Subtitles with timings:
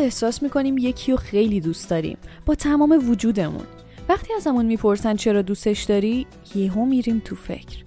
[0.00, 2.18] احساس می‌کنیم یکی رو خیلی دوست داریم.
[2.46, 3.66] با تمام وجودمون.
[4.08, 7.84] وقتی ازمون می‌پرسن چرا دوستش داری یهو میریم تو فکر.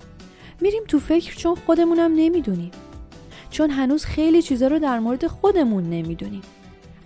[0.61, 2.71] میریم تو فکر چون خودمونم نمی‌دونیم.
[3.49, 6.41] چون هنوز خیلی چیزا رو در مورد خودمون نمی‌دونیم.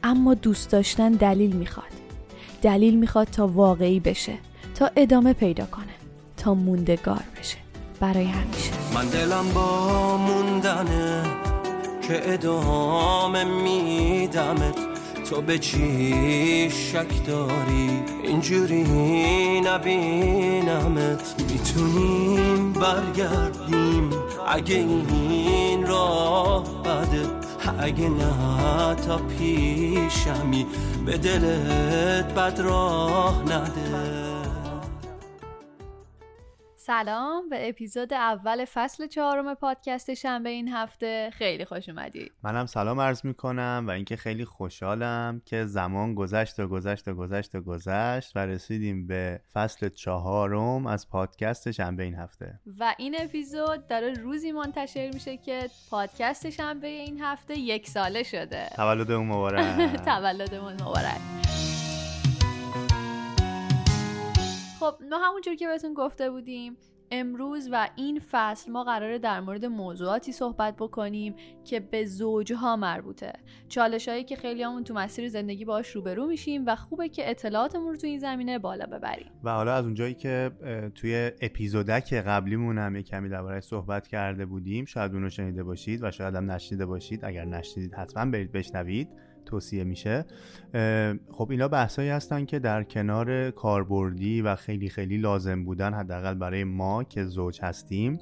[0.04, 1.85] اما دوست داشتن دلیل می‌خواد.
[2.62, 4.34] دلیل می‌خواد تا واقعی بشه
[4.76, 5.94] تا ادامه پیدا کنه
[6.38, 7.58] تا موندگار بشه.
[7.99, 8.71] برای همیشه.
[8.95, 11.23] من دلم با موندنه
[12.08, 14.76] که ادامه میدمت.
[15.30, 21.35] تو به چی شک داری؟ اینجوری نبینمت.
[21.52, 24.09] می‌تونیم برگردیم.
[24.48, 27.27] اگه این راه بده
[27.80, 30.66] اگه نه تا پیشمی
[31.05, 34.37] به دلت بد راه نده.
[36.88, 41.29] سلام به اپیزود اول فصل چهارم پادکست شنبه این هفته.
[41.34, 42.32] خیلی خوش اومدید.
[42.44, 47.55] منم سلام عرض می‌کنم و اینکه خیلی خوشحالم که زمان گذشت و گذشت و گذشت
[47.55, 52.60] و گذشت و رسیدیم به فصل چهارم از پادکست شنبه این هفته.
[52.79, 58.70] و این اپیزود داره روزی منتشر میشه که پادکست شنبه این هفته یک ساله شده.
[58.76, 59.96] تولدمون مبارک.
[60.05, 61.22] تولدمون مبارک.
[64.79, 66.78] خب ما همونجور که بهتون گفته بودیم
[67.11, 73.33] امروز و این فصل ما قراره در مورد موضوعاتی صحبت بکنیم که به زوجها مربوطه.
[73.67, 77.88] چالش هایی که خیلی همون تو مسیر زندگی باش روبرو میشیم و خوبه که اطلاعاتمون
[77.88, 79.31] رو تو این زمینه بالا ببریم.
[79.44, 80.51] و حالا از اونجایی که
[80.95, 86.35] توی اپیزودک قبلیمون هم کمی درباره صحبت کرده بودیم شاید اونو شنیده باشید و شاید
[86.35, 87.25] هم نشنیده باشید.
[87.25, 89.09] اگر نشنیدید حتما برید بشنوید.
[89.47, 90.25] توصیه میشه.
[91.31, 96.63] خب اینا بحثایی هستن که در کنار کاربردی و خیلی خیلی لازم بودن حداقل برای
[96.63, 98.19] ما که زوج هستیم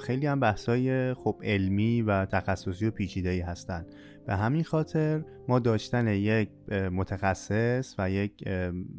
[0.00, 3.86] خیلی هم بحثای خب علمی و تخصصی و پیچیده ای هستن.
[4.26, 6.48] به همین خاطر ما داشتن یک
[6.92, 8.48] متخصص و یک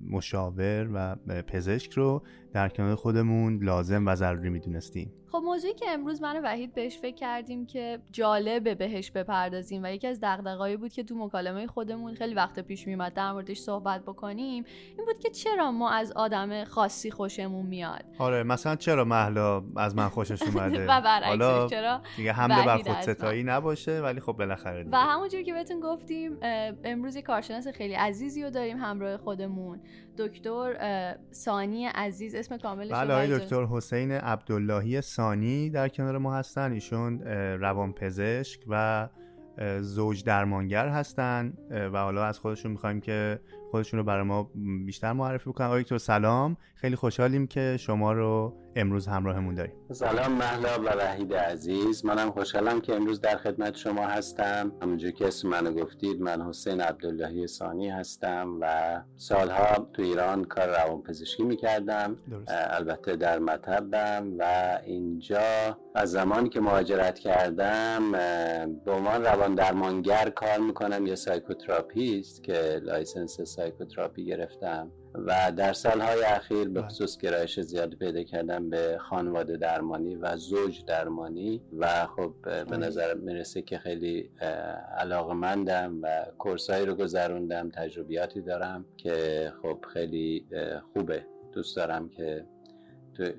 [0.09, 2.24] مشاور و پزشک رو
[2.54, 5.14] در کنار خودمون لازم و ضروری می‌دونستیم.
[5.34, 9.88] خب موضوعی که امروز من و وحید بهش فکر کردیم که جالبه بهش بپردازیم و
[9.88, 14.02] یکی از دغدغه‌ای بود که تو مکالمه خودمون خیلی وقت پیش میومد در موردش صحبت
[14.02, 14.64] بکنیم
[14.98, 19.96] این بود که چرا ما از آدم خاصی خوشمون میاد؟ آره مثلا چرا محلا از
[19.96, 24.86] من خوشش اومده؟ و برعکسش چرا دیگه حمله بر خود ستایی نباشه ولی خب بالاخره
[24.92, 26.32] و همونجور که بهتون گفتیم
[26.83, 29.79] امروز کارشناس خیلی عزیزی رو داریم همراه خودمون.
[30.17, 36.71] دکتر سانی عزیز اسم کاملش بله دکتر حسین عبداللهی سانی در کنار ما هستن.
[36.71, 37.21] ایشون
[37.61, 39.09] روانپزشک و
[39.81, 43.39] زوج درمانگر هستن و حالا از خودشون می‌خوایم که
[43.73, 44.51] خودشون رو برای ما
[44.85, 45.67] بیشتر معرفی بکنن.
[45.67, 46.57] آقای دکتر سلام.
[46.75, 49.73] خیلی خوشحالیم که شما رو امروز همراهمون داریم.
[49.91, 52.06] سلام محلا و وحید عزیز.
[52.06, 54.72] منم خوشحالم که امروز در خدمت شما هستم.
[54.81, 60.67] همونجور که اسم منو گفتید من حسین عبداللهی ثانی هستم و سالها تو ایران کار
[60.67, 62.17] روانپزشکی می‌کردم.
[62.47, 64.44] البته در مطبم و
[64.85, 68.12] اینجا از زمانی که مهاجرت کردم
[68.85, 71.07] به عنوان روان درمانگر کار می‌کنم.
[71.07, 76.88] یا psychotherapist که license psychotherapy گرفتم و در سالهای اخیر به بله.
[76.88, 82.78] خصوص گرایش زیادی پیدا کردم به خانواده درمانی و زوج درمانی و خب به بله.
[82.78, 84.31] نظر می‌رسه که خیلی
[84.97, 90.45] علاقمندم و course ایی رو گذروندم تجربیاتی دارم که خب خیلی
[90.94, 92.45] خوبه دوست دارم که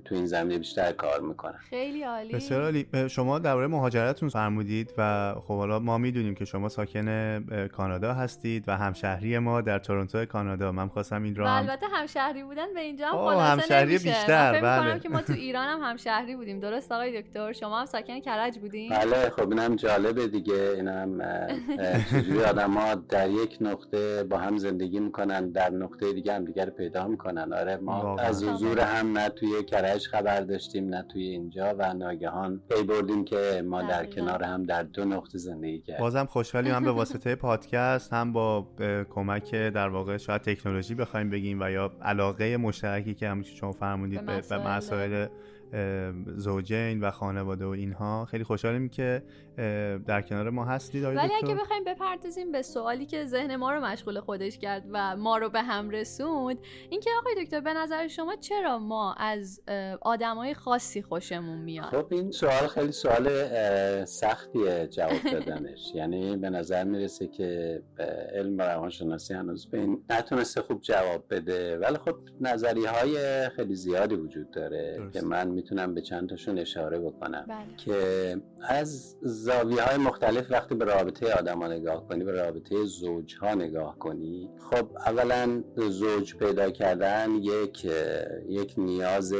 [0.04, 2.32] تو, این زمینه بیشتر کار می‌کنن خیلی عالی.
[2.32, 2.86] بسیار عالی.
[3.08, 8.76] شما درباره مهاجرتتون فرمودید و خب حالا ما می‌دونیم که شما ساکن کانادا هستید و
[8.76, 10.72] همشهری ما در تورنتو کانادا.
[10.72, 11.62] من خواستم این رو هم...
[11.68, 14.08] البته همشهری بودن به اینجا هم خلاصه همشهری نمیشه.
[14.08, 14.60] بیشتر.
[14.60, 15.00] بله.
[15.00, 16.60] که ما تو ایران هم همشهری بودیم.
[16.60, 20.72] درست آقای دکتر شما هم ساکن کرج بودین؟ بله خب اینم جالبه دیگه.
[20.76, 21.22] اینم
[22.10, 27.08] چجوری آدما در یک نقطه با هم زندگی می‌کنن در نقطه دیگه هم دیگر پیدا
[27.08, 27.52] می‌کنن.
[27.52, 32.60] آره ما از حضور هم نه توی کرج خبر داشتیم نه توی اینجا و ناگهان
[32.70, 36.00] پی بردیم که ما در کنار هم در دو نقطه زندگی کردیم.
[36.00, 38.68] بازم خوشحالیم هم به واسطه پادکست هم با
[39.10, 44.26] کمک در واقع شاید تکنولوژی بخوایم بگیم و یا علاقه مشترکی که همون شما فرمودید
[44.26, 45.26] به مسائل
[46.36, 48.24] زوجین و خانواده و اینها.
[48.24, 49.22] خیلی خوشحالیم که
[50.06, 54.20] در کنار ما هستید ولی اگه بخوایم بپردازیم به سوالی که ذهن ما رو مشغول
[54.20, 56.58] خودش کرد و ما رو به هم رسوند
[56.90, 59.60] اینکه آقای دکتر به نظر شما چرا ما از
[60.00, 63.28] آدمای خاصی خوشمون میاد؟ خب این سوال خیلی سوال
[64.04, 65.80] سختیه جواب دادنش.
[65.94, 67.82] یعنی به نظر می‌رسه که
[68.34, 71.78] علم روانشناسی هنوز به این نتونسته خوب جواب بده.
[71.78, 76.98] ولی خب نظری های خیلی زیادی وجود داره که من می‌تونم به چند تاشون اشاره
[76.98, 77.76] بکنم بله.
[77.76, 78.36] که
[78.68, 83.54] از زاویه های مختلف وقتی به رابطه آدم ها نگاه کنی به رابطه زوج ها
[83.54, 87.84] نگاه کنی خب اولا زوج پیدا کردن یک
[88.48, 89.34] یک نیاز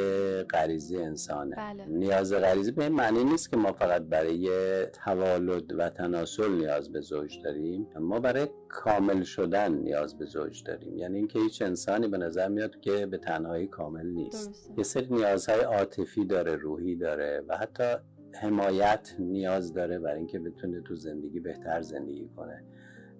[0.51, 1.87] غریزی انسانه بله.
[1.87, 4.49] نیاز غریزی به این معنی نیست که ما فقط برای
[4.87, 10.99] توالد و تناسل نیاز به زوج داریم ما برای کامل شدن نیاز به زوج داریم
[10.99, 14.75] یعنی اینکه هیچ انسانی به نظر میاد که به تنهایی کامل نیست درسته.
[14.79, 17.95] یه سری نیازهای عاطفی داره روحی داره و حتی
[18.33, 22.65] حمایت نیاز داره برای اینکه بتونه تو زندگی بهتر زندگی کنه.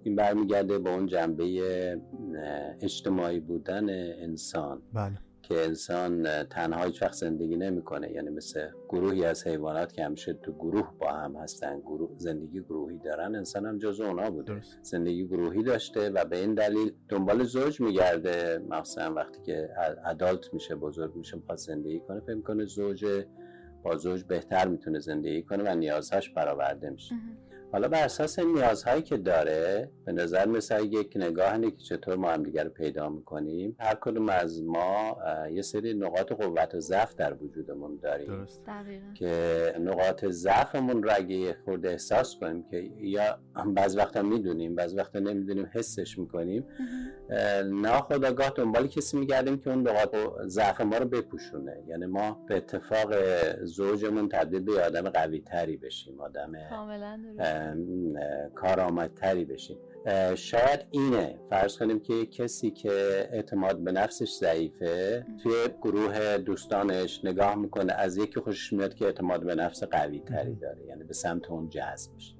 [0.03, 1.45] این برمیگرده به اون جنبه
[2.81, 3.89] اجتماعی بودن
[4.19, 4.81] انسان.
[4.93, 5.17] بله.
[5.47, 8.11] که انسان تنها هیچ وقت زندگی نمی‌کنه.
[8.11, 12.97] یعنی مثل گروهی از حیوانات که همیشه تو گروه با هم هستن گروه زندگی گروهی
[12.97, 14.53] دارن انسان هم جز اونا بوده.
[14.53, 14.79] درست.
[14.81, 18.59] زندگی گروهی داشته و به این دلیل دنبال زوج میگرده.
[18.69, 19.69] مثلا وقتی که
[20.05, 23.05] ادالت میشه بزرگ میشه می‌خواد زندگی کنه فکر کنه زوج
[23.83, 27.15] با زوج بهتر می‌تونه زندگی کنه و نیازهاش برآورده میشه.
[27.75, 32.31] حالا بر اساس نیازهایی که داره به نظر مثل یک نگاه اینه که چطور ما
[32.31, 35.17] هم دیگر رو پیدا می‌کنیم هر کدوم از ما
[35.51, 38.27] یه سری نقاط قوت و ضعف در وجودمون داریم.
[38.27, 39.13] درست دقیقا.
[39.13, 44.95] که نقاط ضعفمون رو اگه یه خورده احساس کنیم که یا بعض وقتا می‌دونیم بعض
[44.95, 46.67] وقتا نمی‌دونیم حسش می‌کنیم.
[47.65, 51.83] ناخداگاه دنبال کسی میگردیم که اون نقاط ضعف ما رو بپوشونه.
[51.87, 53.13] یعنی ما به اتفاق
[53.63, 57.64] زوجمون تبدیل به یه آدم قوی تری بشیم آدم کاملا درست
[58.55, 59.77] کارآمدتری بشیم.
[60.35, 61.39] شاید اینه.
[61.49, 62.91] فرض کنیم که کسی که
[63.31, 69.43] اعتماد به نفسش ضعیفه توی گروه دوستانش نگاه می‌کنه از یکی خوشش میاد که اعتماد
[69.43, 72.34] به نفس قوی تری داره یعنی به سمت اون جذب میشه.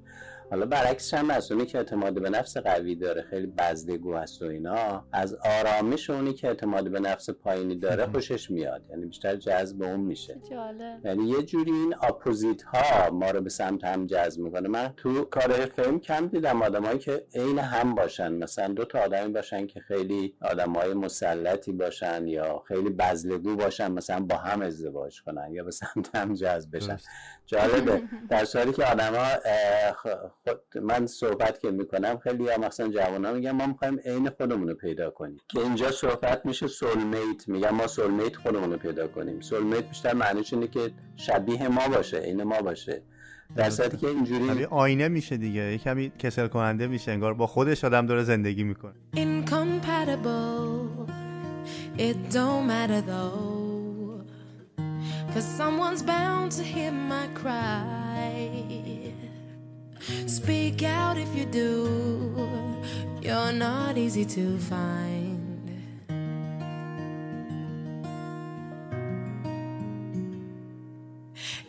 [0.50, 1.52] حالا برعکسش هم هست.
[1.52, 6.32] اونی که اعتماد به نفس قوی داره خیلی بزدگو هست و اینا از آرامش اونی
[6.34, 8.82] که اعتماد به نفس پایینی داره خوشش میاد.
[8.90, 10.40] یعنی بیشتر جذب اون میشه.
[10.50, 11.06] جالب.
[11.06, 14.68] یعنی یه جوری این اپوزیت ها ما رو به سمت هم جذب می‌کنه.
[14.68, 18.32] من تو کارهای فیلم کم دیدم آدمایی که عین هم باشن.
[18.32, 24.20] مثلا دو تا آدمی باشن که خیلی آدمای مسلطی باشن یا خیلی بزلگو باشن مثلا
[24.20, 26.96] با هم ازدواج کنن یا به سمت هم جذب بشن.
[27.46, 28.02] جالبه.
[28.30, 29.26] در صورتی که آدما
[30.46, 34.74] خود من صحبت که می‌کنم خیلی هم مثلا جوونا میگن ما می‌خوایم عین خودمون رو
[34.74, 39.88] پیدا کنیم که اینجا صحبت میشه سولمیت میگن ما سولمیت خودمون رو پیدا کنیم سولمیت
[39.88, 43.02] بیشتر معنیش اینه که شبیه ما باشه عین ما باشه
[43.56, 47.46] در صورتی که ولی اینجوری آینه میشه دیگه یه کمی کسل کننده میشه انگار با
[47.46, 51.06] خودش آدم داره زندگی می‌کنه incompatible.
[51.98, 54.24] It don't matter though.
[55.32, 58.85] Cause someone's bound to hear my cry.
[60.26, 62.68] Speak out if you do.
[63.22, 65.42] You're not easy to find.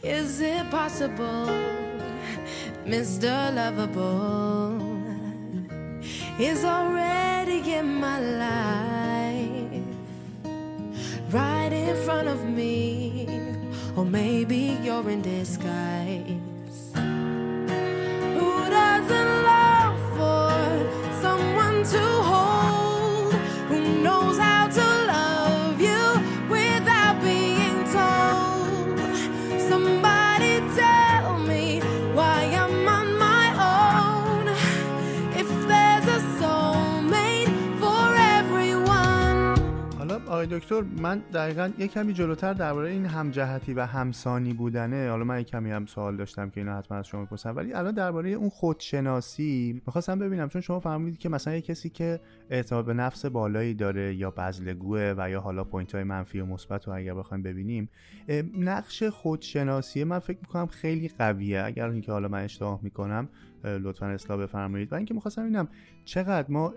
[0.03, 1.47] Is it possible,
[2.85, 3.53] Mr.
[3.53, 4.87] Lovable?
[6.39, 9.83] is already in my life,
[11.33, 13.27] right in front of me,
[13.95, 16.56] or maybe you're in disguise.
[21.91, 22.26] too
[40.47, 45.09] دکتر من دقیقا یه کمی جلوتر درباره این همجهتی و همسانی بودنه.
[45.09, 47.93] حالا من یه کمی هم سوال داشتم که اینو حتما از شما بپرسم ولی الان
[47.93, 52.93] درباره اون خودشناسی می‌خواستم ببینم چون شما فرمودید که مثلا یه کسی که اعتماد به
[52.93, 57.13] نفس بالایی داره یا بزلگوه و یا حالا پوینت های منفی و مثبت رو اگر
[57.13, 57.89] بخوایم ببینیم
[58.57, 61.63] نقش خودشناسی من فکر می‌کنم خیلی قویه.
[61.63, 63.29] اگر اینکه حالا من اشتباه می‌کنم
[63.63, 64.91] لطفا اصلاح بفرمایید.
[64.91, 65.67] و اینکه می‌خواستم ببینم
[66.05, 66.73] چقدر ما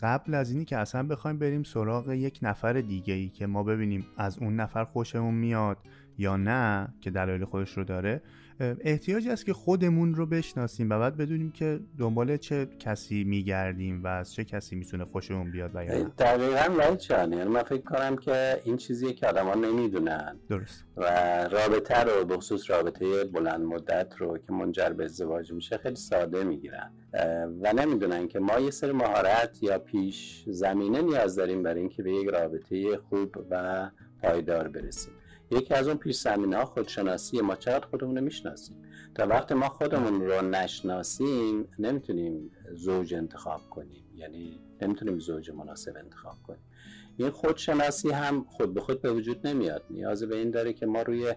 [0.00, 4.06] قبل از اینی که اصلا بخوایم بریم سراغ یک نفر دیگه ای که ما ببینیم
[4.16, 5.78] از اون نفر خوشمون میاد
[6.18, 8.22] یا نه که دلایل خودش رو داره.
[8.60, 14.04] اه، احتیاجی است که خودمون رو بشناسیم و بعد بدونیم که دنبال چه کسی میگردیم
[14.04, 16.04] و از چه کسی می‌تونه خوشمون بیاد و یا نه.
[16.04, 20.36] دقیقا چان یعنی من فکر کنم که این چیزیه که آدما نمی‌دونن.
[20.48, 20.84] درست.
[20.96, 21.04] و
[21.48, 26.44] رابطه رو به خصوص رابطه بلند مدت رو که منجر به ازدواج میشه خیلی ساده
[26.44, 26.92] می‌گیرن.
[27.62, 32.12] و نمی‌دونن که ما یه سری مهارت یا پیش زمینه نیاز داریم برای اینکه به
[32.12, 33.90] یک رابطه خوب و
[34.22, 35.12] پایدار برسیم.
[35.50, 38.76] یکی از اون پیش زمینه ها خودشناسی ما چقدر خودمون رو می‌شناسیم؟
[39.14, 44.04] تا وقتی ما خودمون رو نشناسیم نمی‌تونیم زوج انتخاب کنیم.
[44.14, 46.60] یعنی نمی‌تونیم زوج مناسب انتخاب کنیم.
[47.16, 49.84] این خودشناسی هم خود به خود به وجود نمیاد.
[49.90, 51.34] نیاز به این داره که ما روی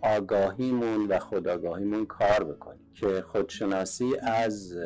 [0.00, 2.86] آگاهیمون و خودآگاهیمون کار بکنیم.
[2.94, 4.76] که خودشناسی از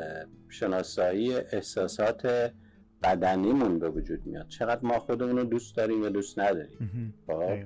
[0.49, 2.53] شناسایی احساسات
[3.03, 4.49] بدنیمون به وجود میاد.
[4.49, 7.15] چقدر ما خودمون رو دوست داریم یا دوست نداریم.
[7.27, 7.59] خب؟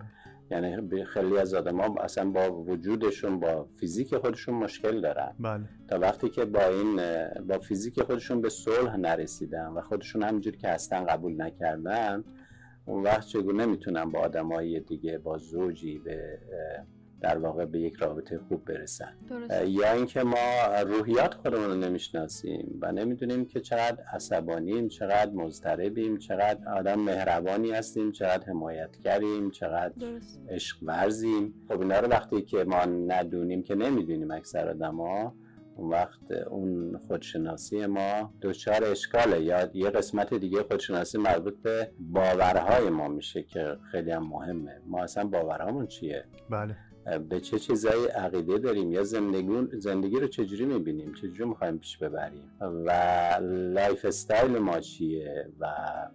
[0.52, 5.64] یعنی خیلی از آدم ها اصلا با وجودشون با فیزیک خودشون مشکل دارن بله.
[5.88, 7.00] تا وقتی که با این
[7.48, 12.24] با فیزیک خودشون به صلح نرسیدن و خودشون همینجوری که اصلا قبول نکردن
[12.86, 16.38] اون وقت چگونه می‌تونن با آدمای دیگه با زوجی به
[17.22, 19.12] در واقع به یک رابطه خوب برسن.
[19.66, 20.36] یا اینکه ما
[20.86, 28.12] روحیات خودمون رو نمی‌شناسیم و نمی‌دونیم که چقدر عصبانیم چقدر مضطربیم چقدر آدم مهربانی هستیم
[28.12, 29.92] چقدر حمایتگریم چقدر
[30.48, 35.34] عشق ورزیم خب اینا رو وقتی که ما ندونیم که نمی‌دونیم اکثر آدما
[35.76, 39.42] اون وقت اون خودشناسی ما دچار اشکاله.
[39.42, 44.80] یا یه قسمت دیگه خودشناسی مربوط به باورهای ما میشه که خیلی هم مهمه.
[44.86, 46.76] ما اصلا باورهامون چیه؟ بله.
[47.28, 52.50] به چه چیزایی عقیده داریم یا زندگی زندگی رو چجوری می‌بینیم؟ چجوری می‌خوایم پیش ببریم؟
[52.60, 52.90] و
[53.42, 55.66] lifestyle ما چیه؟ و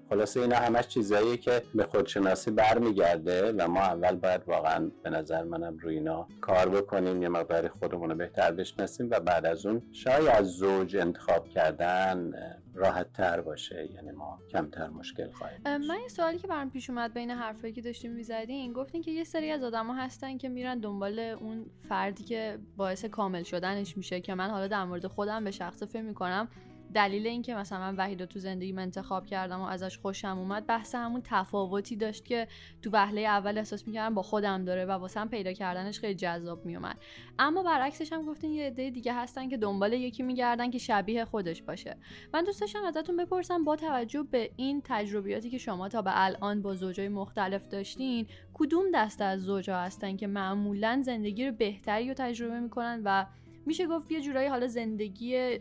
[0.09, 5.43] خلاصه اینا همش چیزاییه که به خودشناسی برمیگرده و ما اول باید واقعا به نظر
[5.43, 9.81] منم روی اینا کار بکنیم یه مقدار خودمون رو بهتر بشناسیم و بعد از اون
[9.91, 12.33] شاید از زوج انتخاب کردن
[12.77, 17.13] راحت تر باشه یعنی ما کمتر مشکل خواهیم من یه سوالی که برام پیش اومد
[17.13, 21.19] بین حرفایی که داشتیم می‌زدین گفتین که یه سری از آدما هستن که میرن دنبال
[21.19, 25.83] اون فردی که باعث کامل شدنش میشه که من حالا در مورد خودم به شخص
[25.83, 26.47] فکر می‌کنم
[26.93, 31.21] دلیل اینکه مثلا من وحید تو زندگی انتخاب کردم و ازش خوشم اومد بحث همون
[31.23, 32.47] تفاوتی داشت که
[32.81, 36.97] تو وهله اول احساس می‌کردم با خودم داره و واسه پیدا کردنش خیلی جذاب میومد
[37.39, 41.61] اما برعکسش هم گفتین یه عده دیگه هستن که دنبال یکی میگردن که شبیه خودش
[41.61, 41.97] باشه.
[42.33, 46.61] من دوست داشتم ازتون بپرسم با توجه به این تجربیاتی که شما تا به الان
[46.61, 52.13] با زوجای مختلف داشتین کدوم دسته از زوجها هستن که معمولا زندگی رو بهتری رو
[52.13, 53.25] تجربه می‌کنن و
[53.67, 55.59] میشه گفت یه جورایی حالا زندگی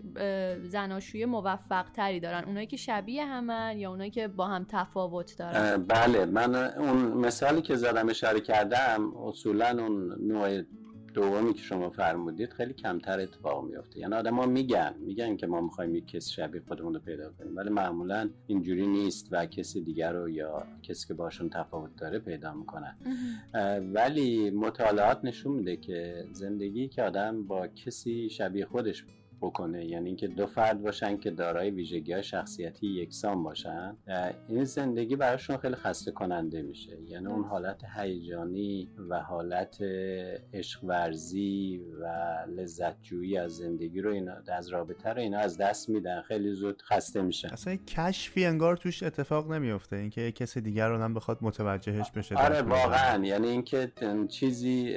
[0.62, 2.44] زناشویی موفق تری دارن.
[2.44, 6.24] اونایی که شبیه همن یا اونایی که با هم تفاوت دارن؟ بله.
[6.24, 10.62] من اون مثالی که زدم اشاره کردم اصولا اون نوع
[11.16, 15.94] دومی که شما فرمودید خیلی کمتر اتفاق میفته یعنی آدما میگن میگن که ما می‌خوایم
[15.94, 20.28] یک کسی شبیه خودمون رو پیدا کنیم ولی معمولا اینجوری نیست و کسی دیگر رو
[20.28, 22.96] یا کسی که باشون تفاوت داره پیدا می‌کنن
[23.94, 29.04] ولی مطالعات نشون میده که زندگی که آدم با کسی شبیه خودش
[29.40, 29.84] بکنه.
[29.84, 33.96] یعنی اینکه دو فرد باشن که دارای ویژگی های شخصیتی یکسان باشن
[34.48, 36.98] این زندگی براشون خیلی خسته کننده میشه.
[37.08, 39.78] یعنی اون حالت هیجانی و حالت
[40.52, 42.06] عشق ورزی و
[42.56, 46.22] لذت جویی از زندگی رو اینا از رابطه رو اینا از دست میدن.
[46.22, 47.48] خیلی زود خسته میشن.
[47.48, 49.96] اصلا کشفی انگار توش اتفاق نمیفته.
[49.96, 53.24] اینکه کسی دیگر رو هم بخواد متوجهش بشه آره واقعا.
[53.24, 53.92] یعنی اینکه
[54.28, 54.96] چیزی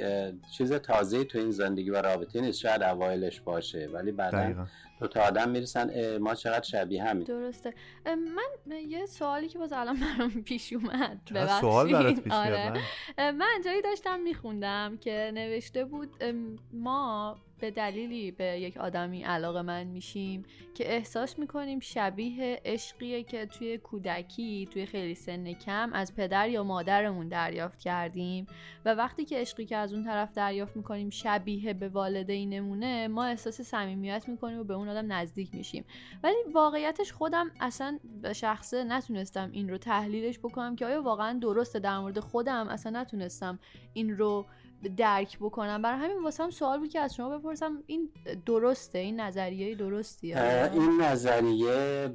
[0.56, 2.58] چیز تازه تو این زندگی و رابطه نیست.
[2.58, 4.66] شاید اوایلش باشه ولی بعد دقیقا.
[5.00, 7.74] دو تا آدم می‌رسن ما چقدر شبیه همین درسته.
[8.06, 11.20] من یه سوالی که باز الان برام پیش اومد
[11.60, 12.72] سوال برات پیش آره.
[13.18, 16.24] من؟ جایی داشتم میخوندم که نوشته بود
[16.72, 20.42] ما به دلیلی به یک آدمی علاقه من میشیم
[20.74, 26.64] که احساس می‌کنیم شبیه عشقیه که توی کودکی توی خیلی سن کم از پدر یا
[26.64, 28.46] مادرمون دریافت کردیم
[28.84, 33.60] و وقتی که عشقی که از اون طرف دریافت می‌کنیم شبیه به والدینمونه ما احساس
[33.60, 35.84] صمیمیت می‌کنیم و به اون آدم نزدیک میشیم.
[36.22, 41.78] ولی واقعیتش خودم اصلا به شخصه نتونستم این رو تحلیلش بکنم که آیا واقعا درسته
[41.78, 43.58] در مورد خودم؟ اصلا نتونستم
[43.92, 44.46] این رو
[44.88, 45.82] درک بکنم.
[45.82, 48.10] برای همین واسه هم سوال بود که از شما بپرسم این
[48.46, 52.08] درسته؟ این نظریه درستی این نظریه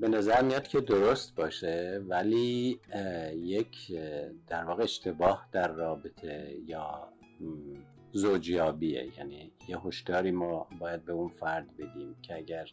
[0.00, 2.80] به نظر میاد که درست باشه ولی
[3.34, 3.92] یک
[4.48, 7.08] در واقع اشتباه در رابطه یا
[8.12, 9.12] زوجیابیه.
[9.18, 12.68] یعنی یه هشداری ما باید به اون فرد بدیم که اگر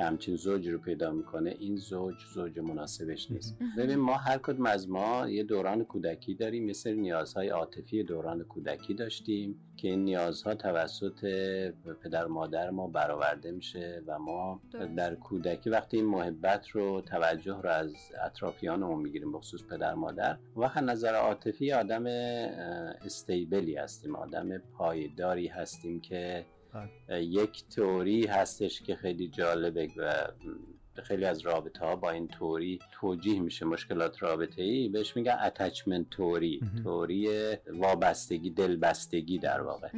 [0.00, 3.58] همچین زوج رو پیدا می‌کنه این زوج زوج مناسبش نیست.
[3.78, 8.44] ببین ما هر کدوم از ما یه دوران کودکی داریم یه سری نیازهای عاطفی دوران
[8.44, 11.24] کودکی داشتیم که این نیازها توسط
[12.02, 14.62] پدر و مادر ما برآورده میشه و ما
[14.96, 20.78] در کودکی وقتی این محبت رو توجه رو از اطرافیانمون می‌گیریم بخصوص پدر مادر وقت
[20.78, 22.06] نظر عاطفی آدم
[23.04, 26.44] استیبلی هستیم آدم پایداری هستیم که
[27.08, 30.12] یک تئوری هستش که خیلی جالبه و
[31.02, 36.10] خیلی از رابطه ها با این توری توجیه میشه مشکلات رابطه ای بهش میگن اتچمنت
[36.10, 37.28] توری توری
[37.72, 39.88] وابستگی دلبستگی در واقع.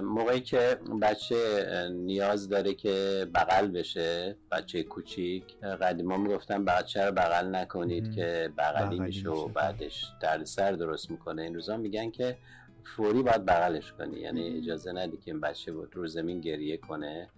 [0.00, 7.54] موقعی که بچه نیاز داره که بغل بشه بچه کوچیک قدیما می‌گفتن بچه رو بغل
[7.54, 11.42] نکنید که بغلی میشه و بعدش دردسر درست می‌کنه.
[11.42, 12.36] این روزا میگن که
[12.84, 14.20] فوری باید بغلش کنی.
[14.20, 17.28] یعنی اجازه ندی که این بچه بود رو زمین گریه کنه.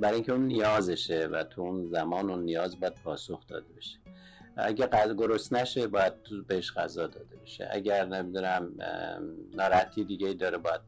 [0.00, 3.98] برای اینکه اون نیازشه و تو اون زمان اون نیاز باید پاسخ داده بشه.
[4.56, 6.12] اگه گرست نشه باید
[6.46, 7.68] بهش غذا داده بشه.
[7.70, 8.72] اگر نمی‌دونم
[9.54, 10.80] ناراحتی دیگه داره باید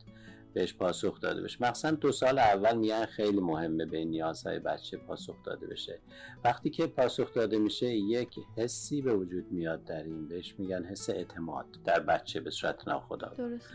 [0.54, 1.58] بهش پاسخ داده بشه.
[1.60, 6.00] مخصوصا دو سال اول میگن خیلی مهمه به نیازهای بچه پاسخ داده بشه.
[6.44, 10.28] وقتی که پاسخ داده میشه یک حسی به وجود میاد در این.
[10.28, 13.36] بهش میگن حس اعتماد در بچه به صورت ناخودآگاه.
[13.36, 13.68] درست.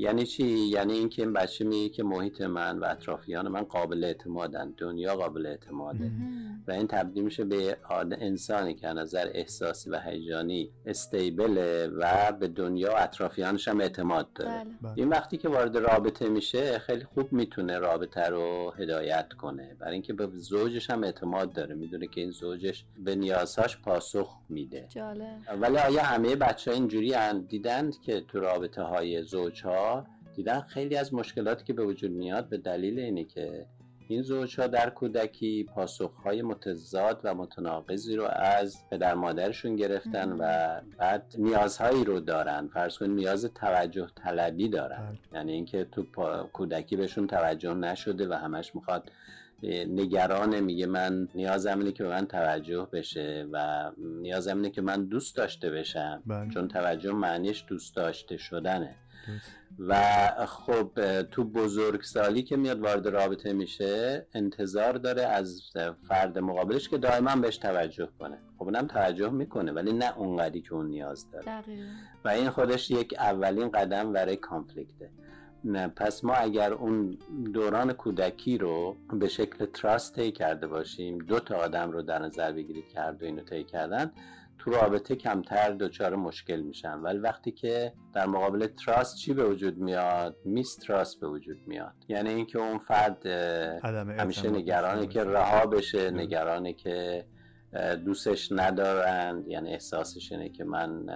[0.00, 4.74] یعنی چی؟ یعنی اینکه این بچه میگه که محیط من و اطرافیان من قابل اعتمادن
[4.76, 6.10] دنیا قابل اعتماده.
[6.68, 12.92] و این تبدیل میشه به انسانی که نظر احساسی و هیجانی استیبله و به دنیا
[12.92, 14.50] و اطرافیانش هم اعتماد داره.
[14.50, 14.64] بله.
[14.82, 14.92] بله.
[14.96, 19.76] این وقتی که وارد رابطه میشه خیلی خوب می‌تونه رابطه رو هدایت کنه.
[19.78, 21.74] برای اینکه به زوجش هم اعتماد داره.
[21.74, 24.88] می‌دونه که این زوجش به نیازهاش پاسخ میده.
[25.60, 27.14] ولی آیا همه بچه ها اینجوری
[27.48, 29.89] دیدند که تو رابطه های زوج ها
[30.36, 33.66] دیدن خیلی از مشکلاتی که به وجود میاد به دلیل اینه که
[34.08, 41.34] این زوجها در کودکی پاسخهای متضاد و متناقضی رو از پدر مادرشون گرفتن و بعد
[41.38, 42.68] نیازهایی رو دارن.
[42.68, 45.06] فرض کنید نیاز توجه طلبی دارن.
[45.08, 45.38] بله.
[45.38, 46.02] یعنی اینکه تو
[46.52, 49.10] کودکی بهشون توجه نشده و همش می‌خواد
[49.88, 55.04] نگرانه میگه من نیازم اینه که به من توجه بشه و نیازم اینه که من
[55.04, 56.22] دوست داشته بشم.
[56.26, 56.50] بله.
[56.50, 58.94] چون توجه معنیش دوست داشته شدنه.
[59.78, 59.94] و
[60.46, 65.62] خب تو بزرگسالی که میاد وارد رابطه میشه انتظار داره از
[66.08, 68.38] فرد مقابلش که دائما بهش توجه کنه.
[68.58, 71.44] خب اونم توجه می‌کنه ولی نه اونقدری که اون نیاز داره.
[72.24, 75.10] و این خودش یک اولین قدم برای conflict ه.
[75.96, 77.18] پس ما اگر اون
[77.54, 82.52] دوران کودکی رو به شکل trust طی کرده باشیم دو تا آدم رو در نظر
[82.52, 84.12] بگیرید که هر دو اینو طی کردن
[84.58, 86.98] تو رابطه کمتر دچار مشکل میشن.
[86.98, 91.94] ولی وقتی که در مقابل trust چی به وجود میاد؟ mistrust به وجود میاد.
[92.08, 97.24] یعنی اینکه اون فرد همیشه نگرانه که رها بشه نگرانه که
[98.04, 99.48] دوستش ندارند.
[99.48, 101.06] یعنی احساسش اینه که من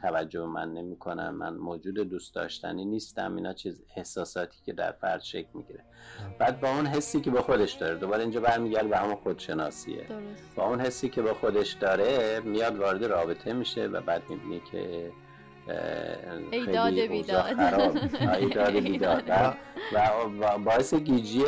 [0.00, 1.34] توجه من نمی‌کنم.
[1.34, 3.36] من موجود دوست داشتنی نیستم.
[3.36, 5.84] اینا چیز احساساتی که در فرد شکل می‌گیره.
[6.38, 10.06] بعد با اون حسی که به خودش داره دوباره اینجا برمیگرده به همون خودشناسیه.
[10.56, 15.10] با اون حسی که به خودش داره میاد وارد رابطه میشه و بعد می‌بینی که
[16.50, 17.46] ایداد بیداد.
[18.40, 19.22] ایداد بیداد.
[20.40, 21.44] و باعث گیجی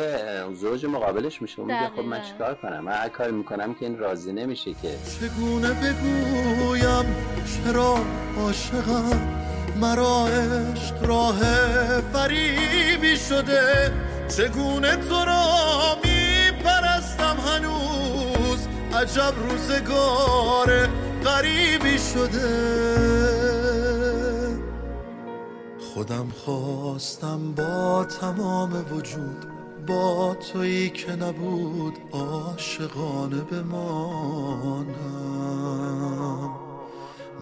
[0.53, 1.61] زوج مقابلش میشه.
[1.61, 4.89] میگه خب من چیکار کنم؟ من هر کاری می‌کنم که این راضی نمیشه که.
[5.19, 7.15] چگونه بگویم
[7.63, 7.97] چرا
[8.41, 9.19] عاشقم؟
[9.81, 11.39] مرا عشق راه
[12.13, 13.91] فریبی شده.
[14.37, 15.45] چگونه تو را
[16.03, 20.87] میپرستم هنوز؟ عجب روزگار
[21.25, 23.64] غریبی شده.
[25.95, 29.45] خودم خواستم با تمام وجود
[29.87, 34.95] با تویی که نبود عاشقانه بمانم.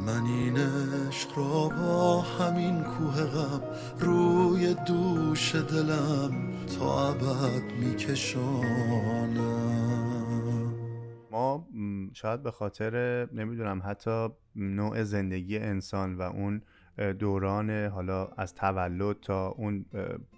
[0.06, 3.62] من این عشق را با همین کوه غم
[4.00, 6.32] روی دوش دلم
[6.80, 9.34] تا ابد میکشانم.
[11.32, 11.68] ما
[12.14, 16.62] شاید به خاطر نمی‌دونم حتی نوع زندگی انسان و اون
[17.20, 19.86] دوران حالا از تولد تا اون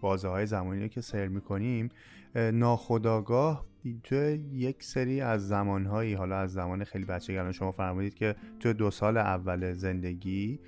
[0.02, 1.90] بازه های زمانی که سر می‌کنیم
[2.36, 3.66] ناخداگاه
[4.04, 4.16] تو
[4.54, 9.18] یک سری از زمانهایی حالا از زمان خیلی بچه شما فرمودید که تو دو سال
[9.18, 10.60] اول زندگی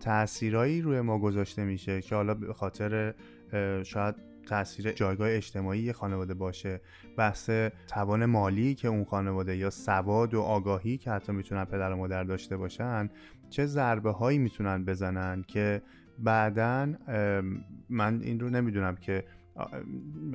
[0.00, 3.14] تاثیرایی روی ما گذاشته میشه که حالا به خاطر
[3.82, 4.14] شاید
[4.46, 6.80] تاثیر جایگاه اجتماعی خانواده باشه
[7.16, 7.50] بحث
[7.88, 12.24] توان مالی که اون خانواده یا سواد و آگاهی که حتی می‌تونن پدر و مادر
[12.24, 13.10] داشته باشن.
[13.50, 15.82] چه ضربه هایی می‌تونن بزنن که
[16.18, 16.94] بعدا
[17.88, 19.24] من این رو نمی‌دونم که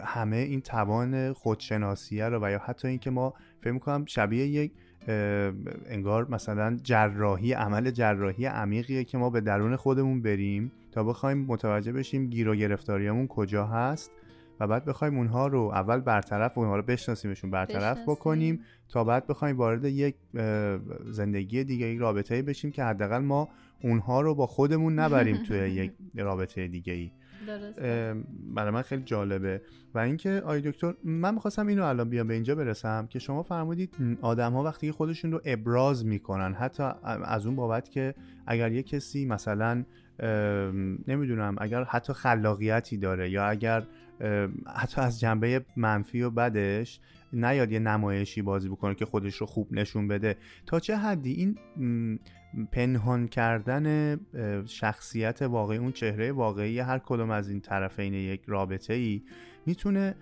[0.04, 4.72] همه این توان خودشناسیه رو و یا حتی اینکه ما فکر می‌کنم شبیه یک
[5.86, 11.92] انگار مثلا جراحی عمل جراحی عمیقیه که ما به درون خودمون بریم تا بخوایم متوجه
[11.92, 14.12] بشیم گیر و گرفتاریمون کجا هست.
[14.62, 19.58] و بعد بخوایم اونها رو اول برطرف اونها رو بشناسیمشون برطرف بکنیم تا بعد بخوایم
[19.58, 20.16] وارد یک
[21.06, 23.50] زندگی دیگه یک رابطه بشیم که حداقل ما
[23.84, 27.12] اونها رو با خودمون نبریم توی یک رابطه دیگه ای
[28.56, 29.62] برای من خیلی جالبه.
[29.94, 33.96] و اینکه آی دکتر من می‌خواستم اینو الان بیام به اینجا برسم که شما فرمودید
[34.22, 38.16] آدم ها وقتی خودشون رو ابراز می‌کنن حتی از اون بابت که
[38.48, 39.84] اگر یه کسی مثلا
[41.08, 43.84] نمی‌دونم اگر حتی خلاقیتی داره یا اگر
[44.76, 47.00] حتی از جنبه منفی و بدش
[47.34, 50.38] نیاد یه نمایشی بازی بکنه که خودش رو خوب نشون بده.
[50.66, 51.58] تا چه حدی این
[52.72, 54.20] پنهان کردن
[54.66, 59.22] شخصیت واقعی اون چهره واقعی هر کدوم از این طرفین یک رابطه ای
[59.66, 60.16] می‌تونه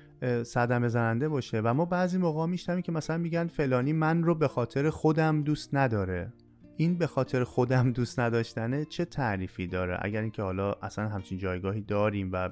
[0.44, 1.62] صدمه زننده باشه.
[1.62, 5.76] و ما بعضی موقع میشنویم که مثلا میگن فلانی من رو به خاطر خودم دوست
[5.76, 6.34] نداره.
[6.82, 11.82] این به خاطر خودم دوست نداشتنه چه تعریفی داره؟ اگر اینکه حالا اصلا همچین جایگاهی
[11.82, 12.50] داریم و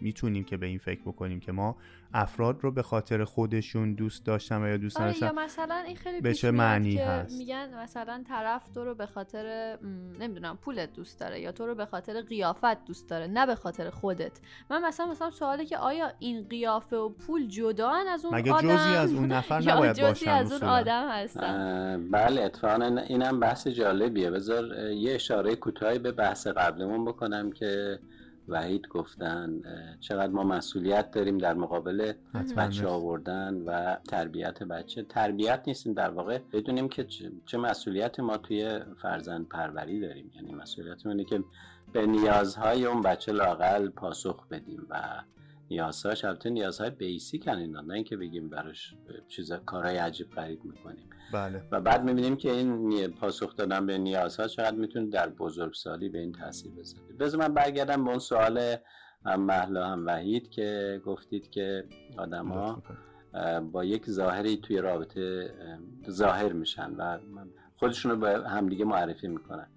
[0.00, 1.76] می‌تونیم که به این فکر بکنیم که ما
[2.14, 5.96] افراد رو به خاطر خودشون دوست داشتن و یا دوست آره نداشتن یا مثلا این
[5.96, 9.76] خیلی به چه معنی که هست؟ میگن مثلا طرف تو رو به خاطر
[10.20, 13.90] نمی‌دونم پولت دوست داره یا تو رو به خاطر قیافت دوست داره نه به خاطر
[13.90, 14.40] خودت
[14.70, 18.76] من مثلا مثلا سواله که آیا این قیافه و پول جدا از اون مگه آدم
[18.76, 23.40] جزئی از اون نفر یا نباید جزئی باشن از اون؟ آدم هستن بله اتفاقا اینم
[23.40, 27.98] بحث جالبیه بذار یه اشاره کوتاهی به بحث قبلمون بکنم که
[28.48, 29.60] وحید گفتن
[30.00, 32.12] چقدر ما مسئولیت داریم در مقابل
[32.56, 35.02] بچه آوردن و تربیت بچه.
[35.02, 36.38] تربیت نیستیم در واقع.
[36.52, 37.04] بدونیم که
[37.46, 40.30] چه- مسئولیت ما توی فرزند پروری داریم.
[40.34, 41.44] یعنی مسئولیت اینه که
[41.92, 45.22] به نیازهای اون بچه لاقل پاسخ بدیم و
[45.70, 47.80] نیازهاش البته نیازهای بیسیک اینا.
[47.80, 48.94] نه اینکه بگیم براش
[49.28, 51.10] چیز کارهای عجیب غریب می‌کنیم.
[51.32, 51.62] بله.
[51.70, 56.32] و بعد می‌بینیم که این پاسخ دادن به نیازها چقدر می‌تونه در بزرگسالی به این
[56.32, 57.14] تاثیر بذاره.
[57.20, 58.76] بذار من برگردم به اون سوال
[59.24, 61.84] هم محلا هم وحید که گفتید که
[62.18, 62.82] آدم ها.
[63.72, 65.54] با یک ظاهری توی رابطه
[66.06, 67.18] اه، ظاهر میشن و
[67.76, 69.68] خودشون رو به همدیگه معرفی می‌کنن.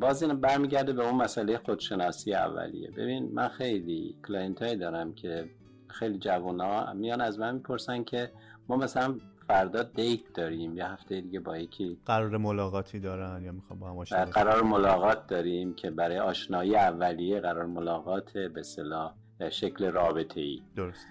[0.00, 2.90] باز این برمیگرده به اون مسئله خودشناسی اولیه.
[2.90, 5.50] ببین من خیلی client هایی دارم که
[5.88, 8.32] خیلی جوونا میان از من می‌پرسن که
[8.68, 9.18] ما مثلا
[9.50, 10.76] فردا دیت داریم.
[10.76, 15.26] یا هفته دیگه با یکی قرار ملاقاتی دارن یا می‌خوام با هم آشنا؟ قرار ملاقات
[15.26, 19.14] داریم که برای آشنایی اولیه قرار ملاقات به صلاح
[19.50, 21.06] شکل رابطه ای درست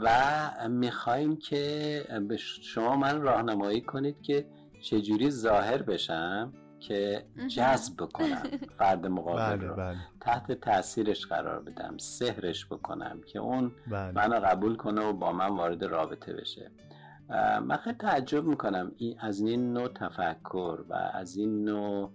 [0.00, 4.46] و می‌خوایم که به شما من راهنمایی کنید که
[4.82, 7.24] چجوری ظاهر بشم که.
[7.48, 8.42] جذب بکنم
[8.78, 9.74] فرد مقابل بله رو.
[9.76, 9.96] بله.
[10.20, 14.12] تحت تاثیرش قرار بدم سحرش بکنم که اون بله.
[14.12, 16.70] منو قبول کنه و با من وارد رابطه بشه.
[17.66, 22.12] من خیلی تعجب می‌کنم این از این نوع تفکر و از این نوع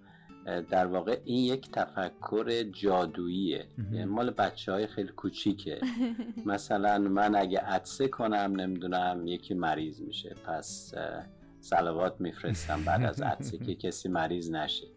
[0.70, 3.68] در واقع این یک تفکر جادوییه.
[3.92, 5.82] یعنی مال بچه های خیلی کوچیکه.
[6.46, 11.24] مثلا من اگه عدسه کنم نمی‌دونم یکی مریض میشه پس اه،
[11.60, 14.88] صلوات میفرستم بعد از عدسه که کسی مریض نشه.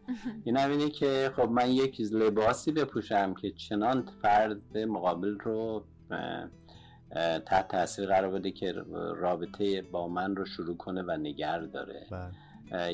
[0.44, 5.84] این هم اینه که خب من یک لباسی بپوشم که چنان فرد مقابل رو
[7.46, 8.72] تحت تاثیر قرار بده که
[9.16, 12.06] رابطه با من رو شروع کنه و نگر داره.
[12.10, 12.30] بله.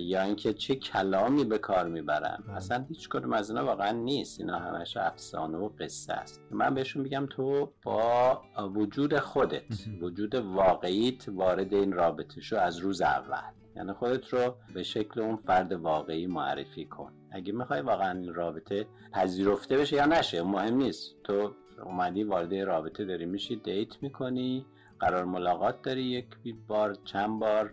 [0.01, 2.45] یا اینکه چه کلامی به کار می‌برم.
[2.47, 2.57] بله.
[2.57, 4.41] اصلا هیچ کدوم از اینا واقعا نیست.
[4.41, 6.43] اینا همش افسانه و قصه است.
[6.51, 8.43] من بهشون میگم تو با
[8.75, 9.63] وجود خودت.
[10.01, 13.53] وجود واقعیت وارد این رابطه شو از روز اول.
[13.77, 17.13] یعنی خودت رو به شکل اون فرد واقعی معرفی کن.
[17.31, 21.15] اگه می‌خوای واقعا این رابطه پذیرفته بشه یا نشه مهم نیست.
[21.25, 21.53] تو
[21.83, 24.67] اومدی وارد رابطه داری میشی دیت می‌کنی
[25.01, 26.27] قرار ملاقات داری یک
[26.69, 27.73] بار چند بار؟